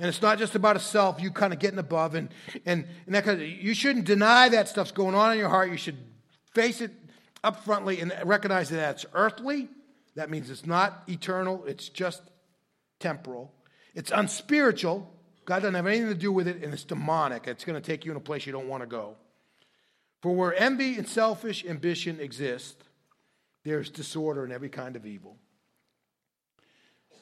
And 0.00 0.08
it's 0.08 0.22
not 0.22 0.38
just 0.38 0.54
about 0.54 0.76
a 0.76 0.80
self, 0.80 1.20
you 1.20 1.30
kind 1.30 1.52
of 1.52 1.58
getting 1.58 1.78
above. 1.78 2.14
And, 2.14 2.30
and, 2.64 2.86
and 3.04 3.14
that 3.14 3.22
kind 3.22 3.38
of, 3.38 3.46
you 3.46 3.74
shouldn't 3.74 4.06
deny 4.06 4.48
that 4.48 4.66
stuff's 4.66 4.92
going 4.92 5.14
on 5.14 5.32
in 5.32 5.38
your 5.38 5.50
heart. 5.50 5.70
You 5.70 5.76
should 5.76 5.98
face 6.54 6.80
it 6.80 6.90
up 7.44 7.62
frontly 7.64 8.00
and 8.00 8.10
recognize 8.24 8.70
that 8.70 8.76
that's 8.76 9.04
earthly. 9.12 9.68
That 10.14 10.30
means 10.30 10.48
it's 10.48 10.64
not 10.64 11.02
eternal, 11.06 11.64
it's 11.66 11.90
just 11.90 12.22
temporal. 12.98 13.52
It's 13.94 14.10
unspiritual. 14.10 15.12
God 15.44 15.56
doesn't 15.56 15.74
have 15.74 15.86
anything 15.86 16.08
to 16.08 16.14
do 16.14 16.32
with 16.32 16.48
it, 16.48 16.64
and 16.64 16.72
it's 16.72 16.84
demonic. 16.84 17.46
It's 17.46 17.66
going 17.66 17.80
to 17.80 17.86
take 17.86 18.06
you 18.06 18.10
in 18.10 18.16
a 18.16 18.20
place 18.20 18.46
you 18.46 18.52
don't 18.52 18.68
want 18.68 18.82
to 18.82 18.86
go. 18.86 19.16
For 20.22 20.34
where 20.34 20.54
envy 20.54 20.96
and 20.96 21.06
selfish 21.06 21.62
ambition 21.66 22.20
exist, 22.20 22.82
there's 23.64 23.90
disorder 23.90 24.44
and 24.44 24.52
every 24.52 24.70
kind 24.70 24.96
of 24.96 25.04
evil. 25.04 25.36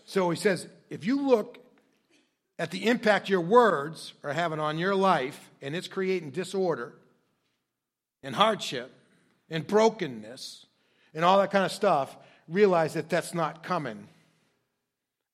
So 0.04 0.30
he 0.30 0.36
says, 0.36 0.68
if 0.90 1.04
you 1.04 1.20
look 1.20 1.58
at 2.59 2.71
the 2.71 2.87
impact 2.87 3.29
your 3.29 3.40
words 3.40 4.14
are 4.25 4.33
having 4.33 4.59
on 4.59 4.79
your 4.79 4.94
life, 4.94 5.51
and 5.62 5.77
it's 5.77 5.88
creating 5.88 6.31
disorder 6.31 6.94
and 8.23 8.35
hardship 8.35 8.92
and 9.49 9.66
brokenness 9.66 10.66
and 11.14 11.25
all 11.25 11.38
that 11.38 11.51
kind 11.51 11.64
of 11.64 11.73
stuff, 11.73 12.16
realize 12.49 12.94
that 12.94 13.09
that's 13.09 13.33
not 13.33 13.62
coming 13.62 14.09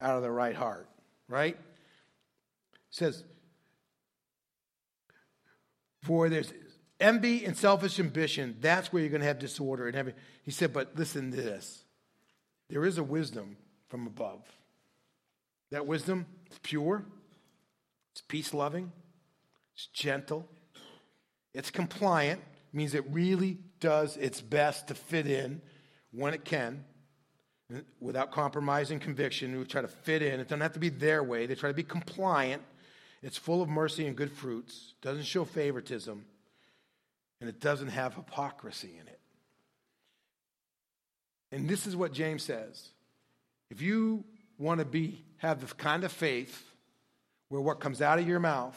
out 0.01 0.17
of 0.17 0.23
the 0.23 0.31
right 0.31 0.55
heart, 0.55 0.87
right? 1.29 1.55
It 1.55 2.81
says, 2.91 3.25
for 6.03 6.29
there's 6.29 6.53
envy 7.01 7.45
and 7.45 7.57
selfish 7.57 7.99
ambition, 7.99 8.57
that's 8.61 8.93
where 8.93 9.03
you're 9.03 9.11
going 9.11 9.23
to 9.23 9.27
have 9.27 9.39
disorder 9.39 9.87
and 9.87 9.97
having. 9.97 10.15
He 10.43 10.51
said, 10.51 10.73
but 10.73 10.95
listen 10.95 11.31
to 11.31 11.37
this. 11.39 11.85
There 12.69 12.85
is 12.85 12.99
a 12.99 13.03
wisdom 13.03 13.57
from 13.89 14.07
above. 14.07 14.43
That 15.71 15.87
wisdom 15.87 16.27
is 16.51 16.59
pure, 16.63 17.05
it's 18.15 18.23
peace 18.23 18.55
loving, 18.55 18.93
it's 19.75 19.87
gentle, 19.87 20.49
it's 21.53 21.71
compliant, 21.71 22.41
means 22.73 22.95
it 22.95 23.05
really 23.11 23.59
does 23.81 24.17
its 24.17 24.41
best 24.41 24.87
to 24.87 24.95
fit 24.95 25.27
in 25.27 25.61
when 26.13 26.33
it 26.33 26.45
can 26.45 26.85
without 28.01 28.31
compromising 28.31 29.01
conviction. 29.01 29.59
We 29.59 29.65
try 29.65 29.83
to 29.83 29.89
fit 29.89 30.23
in. 30.23 30.39
It 30.39 30.45
doesn't 30.45 30.61
have 30.61 30.75
to 30.75 30.79
be 30.79 30.91
their 30.91 31.25
way, 31.25 31.47
they 31.47 31.57
try 31.57 31.71
to 31.71 31.75
be 31.75 31.83
compliant. 31.83 32.63
It's 33.21 33.37
full 33.37 33.63
of 33.63 33.69
mercy 33.69 34.07
and 34.07 34.15
good 34.15 34.31
fruits, 34.31 34.95
doesn't 35.03 35.25
show 35.25 35.45
favoritism, 35.45 36.25
and 37.41 37.49
it 37.49 37.59
doesn't 37.59 37.89
have 37.89 38.15
hypocrisy 38.15 38.97
in 39.01 39.09
it. 39.09 39.21
And 41.51 41.69
this 41.69 41.87
is 41.87 41.97
what 41.97 42.13
James 42.13 42.45
says. 42.45 42.91
If 43.71 43.83
you 43.83 44.25
want 44.57 44.79
to 44.79 44.85
be 44.85 45.25
have 45.39 45.67
the 45.67 45.75
kind 45.75 46.05
of 46.05 46.13
faith 46.13 46.65
where 47.49 47.61
what 47.61 47.81
comes 47.81 48.03
out 48.03 48.19
of 48.19 48.27
your 48.27 48.41
mouth 48.41 48.77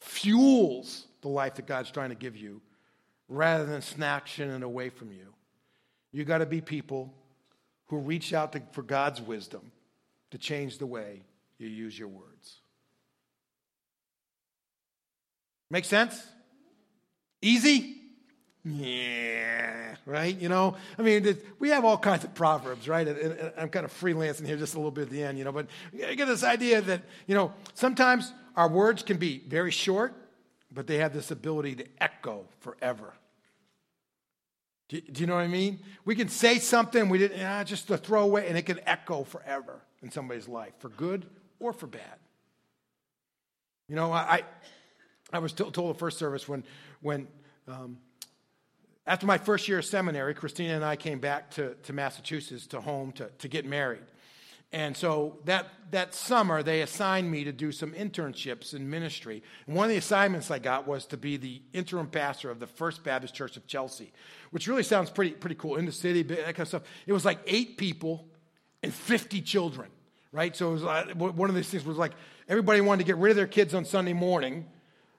fuels 0.00 1.06
the 1.22 1.28
life 1.28 1.54
that 1.56 1.66
God's 1.66 1.90
trying 1.90 2.10
to 2.10 2.14
give 2.14 2.36
you 2.36 2.60
rather 3.28 3.66
than 3.66 3.82
snatching 3.82 4.50
it 4.50 4.62
away 4.62 4.88
from 4.88 5.12
you. 5.12 5.34
You 6.12 6.24
got 6.24 6.38
to 6.38 6.46
be 6.46 6.60
people 6.60 7.12
who 7.86 7.98
reach 7.98 8.32
out 8.32 8.52
to, 8.52 8.62
for 8.72 8.82
God's 8.82 9.20
wisdom 9.20 9.72
to 10.30 10.38
change 10.38 10.78
the 10.78 10.86
way 10.86 11.22
you 11.58 11.68
use 11.68 11.98
your 11.98 12.08
words. 12.08 12.60
Make 15.70 15.84
sense? 15.84 16.26
Easy? 17.42 17.97
Yeah, 18.64 19.94
right? 20.04 20.36
You 20.36 20.48
know, 20.48 20.76
I 20.98 21.02
mean, 21.02 21.38
we 21.58 21.70
have 21.70 21.84
all 21.84 21.96
kinds 21.96 22.24
of 22.24 22.34
proverbs, 22.34 22.88
right? 22.88 23.06
And 23.06 23.52
I'm 23.56 23.68
kind 23.68 23.84
of 23.84 23.92
freelancing 23.92 24.46
here 24.46 24.56
just 24.56 24.74
a 24.74 24.78
little 24.78 24.90
bit 24.90 25.02
at 25.02 25.10
the 25.10 25.22
end, 25.22 25.38
you 25.38 25.44
know, 25.44 25.52
but 25.52 25.68
I 26.06 26.14
get 26.14 26.26
this 26.26 26.42
idea 26.44 26.80
that, 26.82 27.02
you 27.26 27.34
know, 27.34 27.52
sometimes 27.74 28.32
our 28.56 28.68
words 28.68 29.02
can 29.02 29.16
be 29.16 29.42
very 29.46 29.70
short, 29.70 30.12
but 30.72 30.86
they 30.86 30.98
have 30.98 31.14
this 31.14 31.30
ability 31.30 31.76
to 31.76 31.86
echo 32.00 32.46
forever. 32.60 33.14
Do, 34.88 35.00
you 35.16 35.26
know 35.26 35.34
what 35.34 35.42
I 35.44 35.48
mean? 35.48 35.80
We 36.04 36.14
can 36.14 36.28
say 36.28 36.58
something 36.58 37.08
we 37.08 37.18
didn't, 37.18 37.42
ah, 37.42 37.62
just 37.62 37.86
throw 37.88 38.22
away, 38.22 38.48
and 38.48 38.58
it 38.58 38.62
can 38.62 38.80
echo 38.86 39.22
forever 39.22 39.80
in 40.02 40.10
somebody's 40.10 40.48
life, 40.48 40.72
for 40.78 40.88
good 40.88 41.26
or 41.60 41.72
for 41.72 41.86
bad. 41.86 42.18
You 43.88 43.96
know, 43.96 44.12
I, 44.12 44.42
I 45.32 45.38
was 45.38 45.52
told 45.52 45.74
the 45.74 45.98
first 45.98 46.18
service 46.18 46.48
when, 46.48 46.64
when 47.00 47.28
um, 47.66 47.98
after 49.08 49.26
my 49.26 49.38
first 49.38 49.66
year 49.66 49.78
of 49.78 49.86
seminary, 49.86 50.34
Christina 50.34 50.74
and 50.74 50.84
I 50.84 50.94
came 50.94 51.18
back 51.18 51.50
to, 51.52 51.74
to 51.84 51.92
Massachusetts, 51.94 52.66
to 52.68 52.80
home, 52.80 53.10
to, 53.12 53.30
to 53.38 53.48
get 53.48 53.64
married. 53.64 54.02
And 54.70 54.94
so 54.94 55.38
that, 55.46 55.66
that 55.92 56.14
summer, 56.14 56.62
they 56.62 56.82
assigned 56.82 57.30
me 57.30 57.42
to 57.44 57.52
do 57.52 57.72
some 57.72 57.92
internships 57.92 58.74
in 58.74 58.90
ministry. 58.90 59.42
And 59.66 59.74
one 59.74 59.84
of 59.84 59.90
the 59.90 59.96
assignments 59.96 60.50
I 60.50 60.58
got 60.58 60.86
was 60.86 61.06
to 61.06 61.16
be 61.16 61.38
the 61.38 61.62
interim 61.72 62.08
pastor 62.08 62.50
of 62.50 62.60
the 62.60 62.66
First 62.66 63.02
Baptist 63.02 63.34
Church 63.34 63.56
of 63.56 63.66
Chelsea, 63.66 64.12
which 64.50 64.68
really 64.68 64.82
sounds 64.82 65.08
pretty, 65.08 65.30
pretty 65.30 65.56
cool 65.56 65.76
in 65.76 65.86
the 65.86 65.92
city, 65.92 66.22
that 66.24 66.44
kind 66.44 66.60
of 66.60 66.68
stuff. 66.68 66.82
It 67.06 67.14
was 67.14 67.24
like 67.24 67.38
eight 67.46 67.78
people 67.78 68.26
and 68.82 68.92
50 68.92 69.40
children, 69.40 69.88
right? 70.32 70.54
So 70.54 70.68
it 70.68 70.72
was 70.72 70.82
like, 70.82 71.14
one 71.14 71.48
of 71.48 71.56
these 71.56 71.70
things 71.70 71.86
was 71.86 71.96
like 71.96 72.12
everybody 72.46 72.82
wanted 72.82 73.04
to 73.04 73.06
get 73.06 73.16
rid 73.16 73.30
of 73.30 73.36
their 73.36 73.46
kids 73.46 73.72
on 73.72 73.86
Sunday 73.86 74.12
morning 74.12 74.66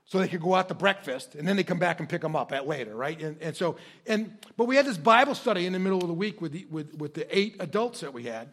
so 0.10 0.18
they 0.18 0.28
could 0.28 0.42
go 0.42 0.56
out 0.56 0.68
to 0.68 0.74
breakfast 0.74 1.36
and 1.36 1.48
then 1.48 1.56
they 1.56 1.64
come 1.64 1.78
back 1.78 2.00
and 2.00 2.10
pick 2.10 2.22
them 2.22 2.36
up 2.36 2.52
at 2.52 2.68
later, 2.68 2.96
right? 2.96 3.22
And, 3.22 3.40
and 3.42 3.56
so, 3.56 3.76
and, 4.08 4.36
but 4.58 4.66
we 4.66 4.76
had 4.76 4.88
this 4.88 4.98
Bible 4.98 5.36
study 5.36 5.68
in 5.68 5.74
the 5.74 5.78
middle 5.78 6.02
of 6.02 6.08
the 6.08 6.16
week 6.16 6.42
with 6.42 6.52
the, 6.52 6.66
with, 6.72 6.96
with 6.96 7.14
the 7.14 7.38
eight 7.38 7.58
adults 7.60 8.00
that 8.00 8.12
we 8.12 8.24
had. 8.24 8.50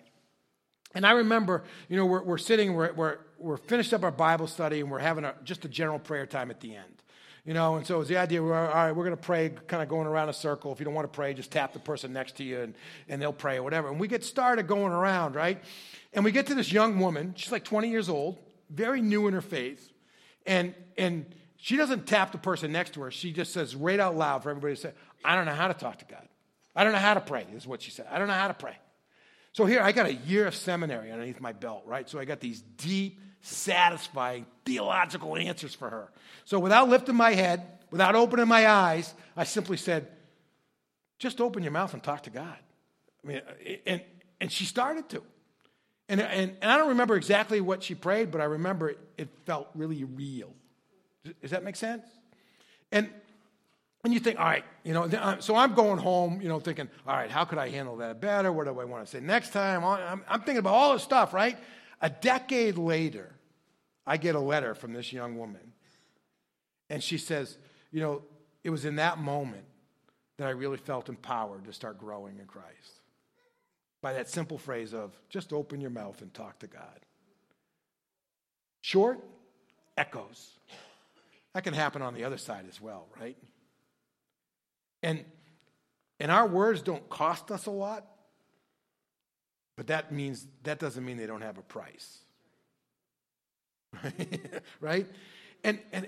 And 0.94 1.06
I 1.06 1.12
remember, 1.12 1.64
you 1.88 1.96
know, 1.96 2.04
we're, 2.04 2.22
we're 2.22 2.36
sitting, 2.36 2.74
we're, 2.74 2.92
we're, 2.92 3.18
we're 3.38 3.56
finished 3.56 3.94
up 3.94 4.04
our 4.04 4.10
Bible 4.10 4.46
study 4.46 4.80
and 4.80 4.90
we're 4.90 4.98
having 4.98 5.24
a, 5.24 5.34
just 5.44 5.64
a 5.64 5.68
general 5.68 5.98
prayer 5.98 6.26
time 6.26 6.50
at 6.50 6.60
the 6.60 6.76
end. 6.76 7.02
You 7.46 7.54
know, 7.54 7.76
and 7.76 7.86
so 7.86 7.94
it 7.94 7.98
was 8.00 8.08
the 8.08 8.18
idea, 8.18 8.42
we're, 8.42 8.54
all 8.54 8.74
right, 8.74 8.92
we're 8.92 9.04
going 9.04 9.16
to 9.16 9.22
pray 9.22 9.48
kind 9.66 9.82
of 9.82 9.88
going 9.88 10.06
around 10.06 10.28
a 10.28 10.34
circle. 10.34 10.72
If 10.72 10.78
you 10.78 10.84
don't 10.84 10.94
want 10.94 11.10
to 11.10 11.16
pray, 11.16 11.32
just 11.32 11.50
tap 11.50 11.72
the 11.72 11.78
person 11.78 12.12
next 12.12 12.36
to 12.36 12.44
you 12.44 12.60
and, 12.60 12.74
and 13.08 13.22
they'll 13.22 13.32
pray 13.32 13.56
or 13.56 13.62
whatever. 13.62 13.88
And 13.88 13.98
we 13.98 14.08
get 14.08 14.24
started 14.24 14.66
going 14.66 14.92
around, 14.92 15.34
right? 15.34 15.64
And 16.12 16.22
we 16.22 16.32
get 16.32 16.48
to 16.48 16.54
this 16.54 16.70
young 16.70 16.98
woman, 16.98 17.32
she's 17.34 17.52
like 17.52 17.64
20 17.64 17.88
years 17.88 18.10
old, 18.10 18.36
very 18.68 19.00
new 19.00 19.26
in 19.26 19.32
her 19.32 19.40
faith. 19.40 19.90
And, 20.44 20.74
and, 20.98 21.24
she 21.56 21.76
doesn't 21.76 22.06
tap 22.06 22.32
the 22.32 22.38
person 22.38 22.72
next 22.72 22.94
to 22.94 23.02
her. 23.02 23.10
She 23.10 23.32
just 23.32 23.52
says 23.52 23.74
right 23.74 23.98
out 23.98 24.16
loud 24.16 24.42
for 24.42 24.50
everybody 24.50 24.74
to 24.74 24.80
say, 24.80 24.92
I 25.24 25.34
don't 25.34 25.46
know 25.46 25.54
how 25.54 25.68
to 25.68 25.74
talk 25.74 25.98
to 26.00 26.04
God. 26.04 26.26
I 26.74 26.84
don't 26.84 26.92
know 26.92 26.98
how 26.98 27.14
to 27.14 27.20
pray, 27.20 27.46
is 27.54 27.66
what 27.66 27.82
she 27.82 27.90
said. 27.90 28.06
I 28.10 28.18
don't 28.18 28.28
know 28.28 28.34
how 28.34 28.48
to 28.48 28.54
pray. 28.54 28.76
So 29.52 29.64
here, 29.64 29.80
I 29.80 29.92
got 29.92 30.06
a 30.06 30.12
year 30.12 30.46
of 30.46 30.54
seminary 30.54 31.10
underneath 31.10 31.40
my 31.40 31.52
belt, 31.52 31.84
right? 31.86 32.08
So 32.08 32.18
I 32.18 32.26
got 32.26 32.40
these 32.40 32.60
deep, 32.60 33.20
satisfying 33.40 34.44
theological 34.64 35.36
answers 35.36 35.74
for 35.74 35.88
her. 35.88 36.10
So 36.44 36.58
without 36.58 36.88
lifting 36.88 37.14
my 37.14 37.32
head, 37.32 37.62
without 37.90 38.14
opening 38.14 38.48
my 38.48 38.68
eyes, 38.68 39.14
I 39.36 39.44
simply 39.44 39.76
said, 39.76 40.08
just 41.18 41.40
open 41.40 41.62
your 41.62 41.72
mouth 41.72 41.94
and 41.94 42.02
talk 42.02 42.24
to 42.24 42.30
God. 42.30 42.56
I 43.24 43.26
mean, 43.26 43.40
and, 43.86 44.02
and 44.40 44.52
she 44.52 44.64
started 44.64 45.08
to. 45.10 45.22
And, 46.08 46.20
and, 46.20 46.56
and 46.60 46.70
I 46.70 46.76
don't 46.76 46.90
remember 46.90 47.16
exactly 47.16 47.60
what 47.60 47.82
she 47.82 47.94
prayed, 47.94 48.30
but 48.30 48.40
I 48.40 48.44
remember 48.44 48.90
it, 48.90 48.98
it 49.16 49.28
felt 49.46 49.68
really 49.74 50.04
real. 50.04 50.52
Does 51.40 51.50
that 51.50 51.64
make 51.64 51.76
sense? 51.76 52.04
And, 52.92 53.10
and 54.04 54.14
you 54.14 54.20
think, 54.20 54.38
all 54.38 54.44
right, 54.44 54.64
you 54.84 54.92
know, 54.92 55.38
so 55.40 55.56
I'm 55.56 55.74
going 55.74 55.98
home, 55.98 56.40
you 56.40 56.48
know, 56.48 56.60
thinking, 56.60 56.88
all 57.06 57.16
right, 57.16 57.30
how 57.30 57.44
could 57.44 57.58
I 57.58 57.68
handle 57.70 57.96
that 57.96 58.20
better? 58.20 58.52
What 58.52 58.66
do 58.66 58.78
I 58.78 58.84
want 58.84 59.04
to 59.04 59.10
say 59.10 59.20
next 59.20 59.52
time? 59.52 59.84
I'm, 59.84 60.22
I'm 60.28 60.40
thinking 60.40 60.58
about 60.58 60.74
all 60.74 60.92
this 60.92 61.02
stuff, 61.02 61.34
right? 61.34 61.58
A 62.00 62.10
decade 62.10 62.78
later, 62.78 63.34
I 64.06 64.16
get 64.16 64.34
a 64.34 64.40
letter 64.40 64.74
from 64.74 64.92
this 64.92 65.12
young 65.12 65.36
woman. 65.36 65.72
And 66.88 67.02
she 67.02 67.18
says, 67.18 67.58
you 67.90 68.00
know, 68.00 68.22
it 68.62 68.70
was 68.70 68.84
in 68.84 68.96
that 68.96 69.18
moment 69.18 69.64
that 70.38 70.46
I 70.46 70.50
really 70.50 70.76
felt 70.76 71.08
empowered 71.08 71.64
to 71.64 71.72
start 71.72 71.98
growing 71.98 72.38
in 72.38 72.46
Christ. 72.46 73.00
By 74.02 74.12
that 74.12 74.28
simple 74.28 74.58
phrase 74.58 74.94
of 74.94 75.18
just 75.28 75.52
open 75.52 75.80
your 75.80 75.90
mouth 75.90 76.20
and 76.22 76.32
talk 76.32 76.58
to 76.60 76.66
God. 76.66 77.00
Short, 78.82 79.18
echoes. 79.96 80.55
That 81.56 81.64
can 81.64 81.72
happen 81.72 82.02
on 82.02 82.12
the 82.12 82.22
other 82.24 82.36
side 82.36 82.66
as 82.68 82.82
well, 82.82 83.06
right? 83.18 83.34
And 85.02 85.24
and 86.20 86.30
our 86.30 86.46
words 86.46 86.82
don't 86.82 87.08
cost 87.08 87.50
us 87.50 87.64
a 87.64 87.70
lot, 87.70 88.04
but 89.74 89.86
that 89.86 90.12
means 90.12 90.46
that 90.64 90.78
doesn't 90.78 91.02
mean 91.02 91.16
they 91.16 91.24
don't 91.24 91.40
have 91.40 91.56
a 91.56 91.62
price. 91.62 92.18
right? 94.82 95.06
And 95.64 95.78
and 95.92 96.06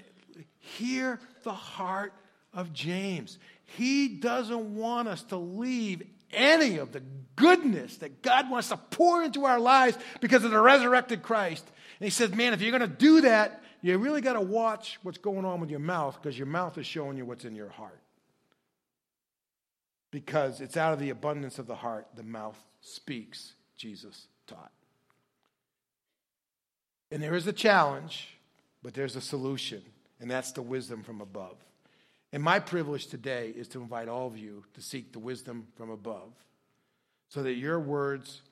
hear 0.58 1.18
the 1.44 1.54
heart 1.54 2.12
of 2.52 2.74
James. 2.74 3.38
He 3.64 4.08
doesn't 4.08 4.74
want 4.74 5.08
us 5.08 5.22
to 5.22 5.38
leave 5.38 6.02
any 6.30 6.76
of 6.76 6.92
the 6.92 7.00
goodness 7.36 7.96
that 7.96 8.20
God 8.20 8.50
wants 8.50 8.68
to 8.68 8.76
pour 8.76 9.22
into 9.22 9.46
our 9.46 9.58
lives 9.58 9.96
because 10.20 10.44
of 10.44 10.50
the 10.50 10.60
resurrected 10.60 11.22
Christ. 11.22 11.64
And 12.00 12.04
he 12.04 12.10
says, 12.10 12.34
man, 12.34 12.52
if 12.52 12.60
you're 12.60 12.78
going 12.78 12.82
to 12.82 12.96
do 12.96 13.22
that, 13.22 13.62
you 13.80 13.96
really 13.98 14.20
got 14.20 14.34
to 14.34 14.40
watch 14.40 14.98
what's 15.02 15.18
going 15.18 15.44
on 15.44 15.60
with 15.60 15.70
your 15.70 15.80
mouth 15.80 16.18
because 16.20 16.36
your 16.36 16.46
mouth 16.46 16.76
is 16.78 16.86
showing 16.86 17.16
you 17.16 17.24
what's 17.24 17.44
in 17.44 17.54
your 17.54 17.68
heart. 17.68 18.00
Because 20.10 20.60
it's 20.60 20.76
out 20.76 20.92
of 20.92 20.98
the 20.98 21.10
abundance 21.10 21.58
of 21.58 21.66
the 21.66 21.74
heart 21.74 22.06
the 22.16 22.22
mouth 22.22 22.58
speaks, 22.80 23.52
Jesus 23.76 24.26
taught. 24.46 24.72
And 27.10 27.22
there 27.22 27.34
is 27.34 27.46
a 27.46 27.52
challenge, 27.52 28.36
but 28.82 28.94
there's 28.94 29.16
a 29.16 29.20
solution, 29.20 29.82
and 30.20 30.30
that's 30.30 30.52
the 30.52 30.62
wisdom 30.62 31.02
from 31.02 31.20
above. 31.20 31.56
And 32.32 32.42
my 32.42 32.58
privilege 32.58 33.06
today 33.06 33.52
is 33.56 33.68
to 33.68 33.80
invite 33.80 34.08
all 34.08 34.26
of 34.26 34.36
you 34.36 34.64
to 34.74 34.82
seek 34.82 35.12
the 35.12 35.18
wisdom 35.18 35.66
from 35.76 35.90
above 35.90 36.32
so 37.28 37.42
that 37.42 37.54
your 37.54 37.78
words, 37.78 38.42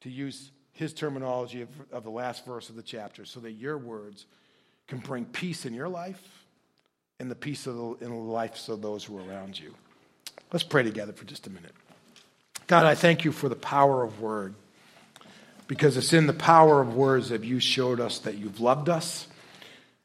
to 0.00 0.10
use 0.10 0.50
his 0.72 0.94
terminology 0.94 1.62
of, 1.62 1.68
of, 1.90 2.04
the 2.04 2.10
last 2.10 2.46
verse 2.46 2.70
of 2.70 2.76
the 2.76 2.82
chapter, 2.82 3.24
so 3.24 3.40
that 3.40 3.52
your 3.52 3.76
words 3.76 4.26
can 4.88 4.98
bring 4.98 5.26
peace 5.26 5.66
in 5.66 5.74
your 5.74 5.88
life 5.88 6.22
and 7.20 7.30
the 7.30 7.34
peace 7.34 7.66
of 7.66 7.76
the, 7.76 8.06
in 8.06 8.10
the 8.10 8.16
lives 8.16 8.68
of 8.68 8.82
those 8.82 9.04
who 9.04 9.18
are 9.18 9.28
around 9.28 9.58
you. 9.58 9.74
Let's 10.52 10.64
pray 10.64 10.82
together 10.82 11.12
for 11.12 11.24
just 11.24 11.46
a 11.46 11.50
minute. 11.50 11.72
God, 12.66 12.86
I 12.86 12.94
thank 12.94 13.24
you 13.24 13.32
for 13.32 13.48
the 13.48 13.56
power 13.56 14.02
of 14.02 14.20
word 14.20 14.54
because 15.66 15.96
it's 15.96 16.12
in 16.12 16.26
the 16.26 16.32
power 16.32 16.80
of 16.80 16.94
words 16.94 17.28
that 17.28 17.44
you 17.44 17.60
showed 17.60 18.00
us 18.00 18.18
that 18.20 18.36
you've 18.36 18.60
loved 18.60 18.88
us 18.88 19.28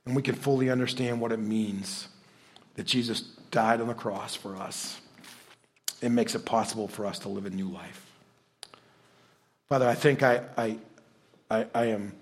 and 0.05 0.15
we 0.15 0.21
can 0.21 0.35
fully 0.35 0.69
understand 0.69 1.21
what 1.21 1.31
it 1.31 1.39
means 1.39 2.09
that 2.75 2.85
Jesus 2.85 3.21
died 3.51 3.79
on 3.79 3.87
the 3.87 3.93
cross 3.93 4.35
for 4.35 4.55
us. 4.55 4.99
It 6.01 6.09
makes 6.09 6.35
it 6.35 6.45
possible 6.45 6.87
for 6.87 7.05
us 7.05 7.19
to 7.19 7.29
live 7.29 7.45
a 7.45 7.49
new 7.49 7.69
life. 7.69 8.05
Father, 9.69 9.87
I 9.87 9.95
think 9.95 10.23
I, 10.23 10.41
I, 10.57 10.77
I, 11.49 11.65
I 11.73 11.85
am 11.85 12.13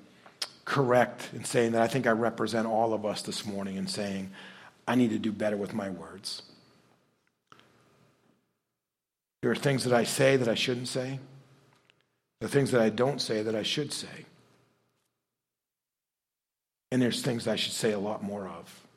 correct 0.72 1.32
in 1.34 1.44
saying 1.44 1.74
that 1.74 1.82
I 1.82 1.88
think 1.88 2.08
I 2.08 2.12
represent 2.12 2.66
all 2.66 2.94
of 2.94 3.06
us 3.06 3.22
this 3.22 3.46
morning 3.46 3.76
in 3.76 3.88
saying, 3.88 4.32
I 4.88 4.96
need 4.96 5.10
to 5.10 5.20
do 5.20 5.34
better 5.34 5.58
with 5.58 5.74
my 5.74 5.90
words. 5.90 6.44
There 9.42 9.52
are 9.52 9.56
things 9.56 9.84
that 9.84 9.92
I 9.92 10.06
say 10.06 10.38
that 10.38 10.48
I 10.48 10.56
shouldn't 10.56 10.88
say. 10.88 11.20
Are 12.42 12.48
things 12.48 12.72
that 12.72 12.80
I 12.80 12.88
don't 12.88 13.20
say 13.20 13.44
that 13.44 13.54
I 13.54 13.64
should 13.64 13.92
say. 13.92 14.26
And 16.90 17.02
there's 17.02 17.22
things 17.22 17.50
I 17.50 17.58
should 17.58 17.74
say 17.74 17.92
a 17.92 18.00
lot 18.00 18.24
more 18.24 18.48
of. 18.48 18.88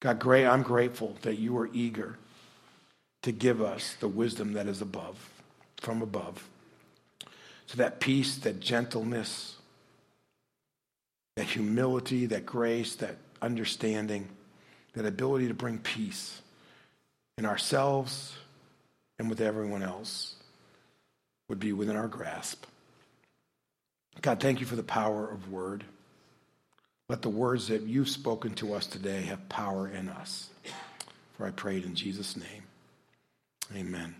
God, 0.00 0.18
great, 0.18 0.46
I'm 0.46 0.62
grateful 0.62 1.18
that 1.20 1.38
you 1.38 1.58
are 1.58 1.68
eager 1.74 2.16
to 3.24 3.30
give 3.30 3.60
us 3.60 3.94
the 4.00 4.08
wisdom 4.08 4.54
that 4.54 4.68
is 4.68 4.80
above, 4.80 5.28
from 5.82 6.00
above. 6.00 6.48
So 7.66 7.76
that 7.76 8.00
peace, 8.00 8.36
that 8.36 8.58
gentleness, 8.58 9.57
that 11.38 11.46
humility, 11.46 12.26
that 12.26 12.44
grace, 12.44 12.96
that 12.96 13.14
understanding, 13.40 14.28
that 14.94 15.06
ability 15.06 15.46
to 15.46 15.54
bring 15.54 15.78
peace 15.78 16.42
in 17.36 17.46
ourselves 17.46 18.36
and 19.20 19.30
with 19.30 19.40
everyone 19.40 19.84
else 19.84 20.34
would 21.48 21.60
be 21.60 21.72
within 21.72 21.94
our 21.94 22.08
grasp. 22.08 22.64
God, 24.20 24.40
thank 24.40 24.58
you 24.58 24.66
for 24.66 24.74
the 24.74 24.82
power 24.82 25.30
of 25.30 25.52
word. 25.52 25.84
Let 27.08 27.22
the 27.22 27.28
words 27.28 27.68
that 27.68 27.82
you've 27.82 28.08
spoken 28.08 28.54
to 28.54 28.74
us 28.74 28.88
today 28.88 29.22
have 29.22 29.48
power 29.48 29.86
in 29.86 30.08
us. 30.08 30.50
For 31.36 31.46
I 31.46 31.52
prayed 31.52 31.84
in 31.84 31.94
Jesus' 31.94 32.36
name. 32.36 32.64
Amen. 33.76 34.16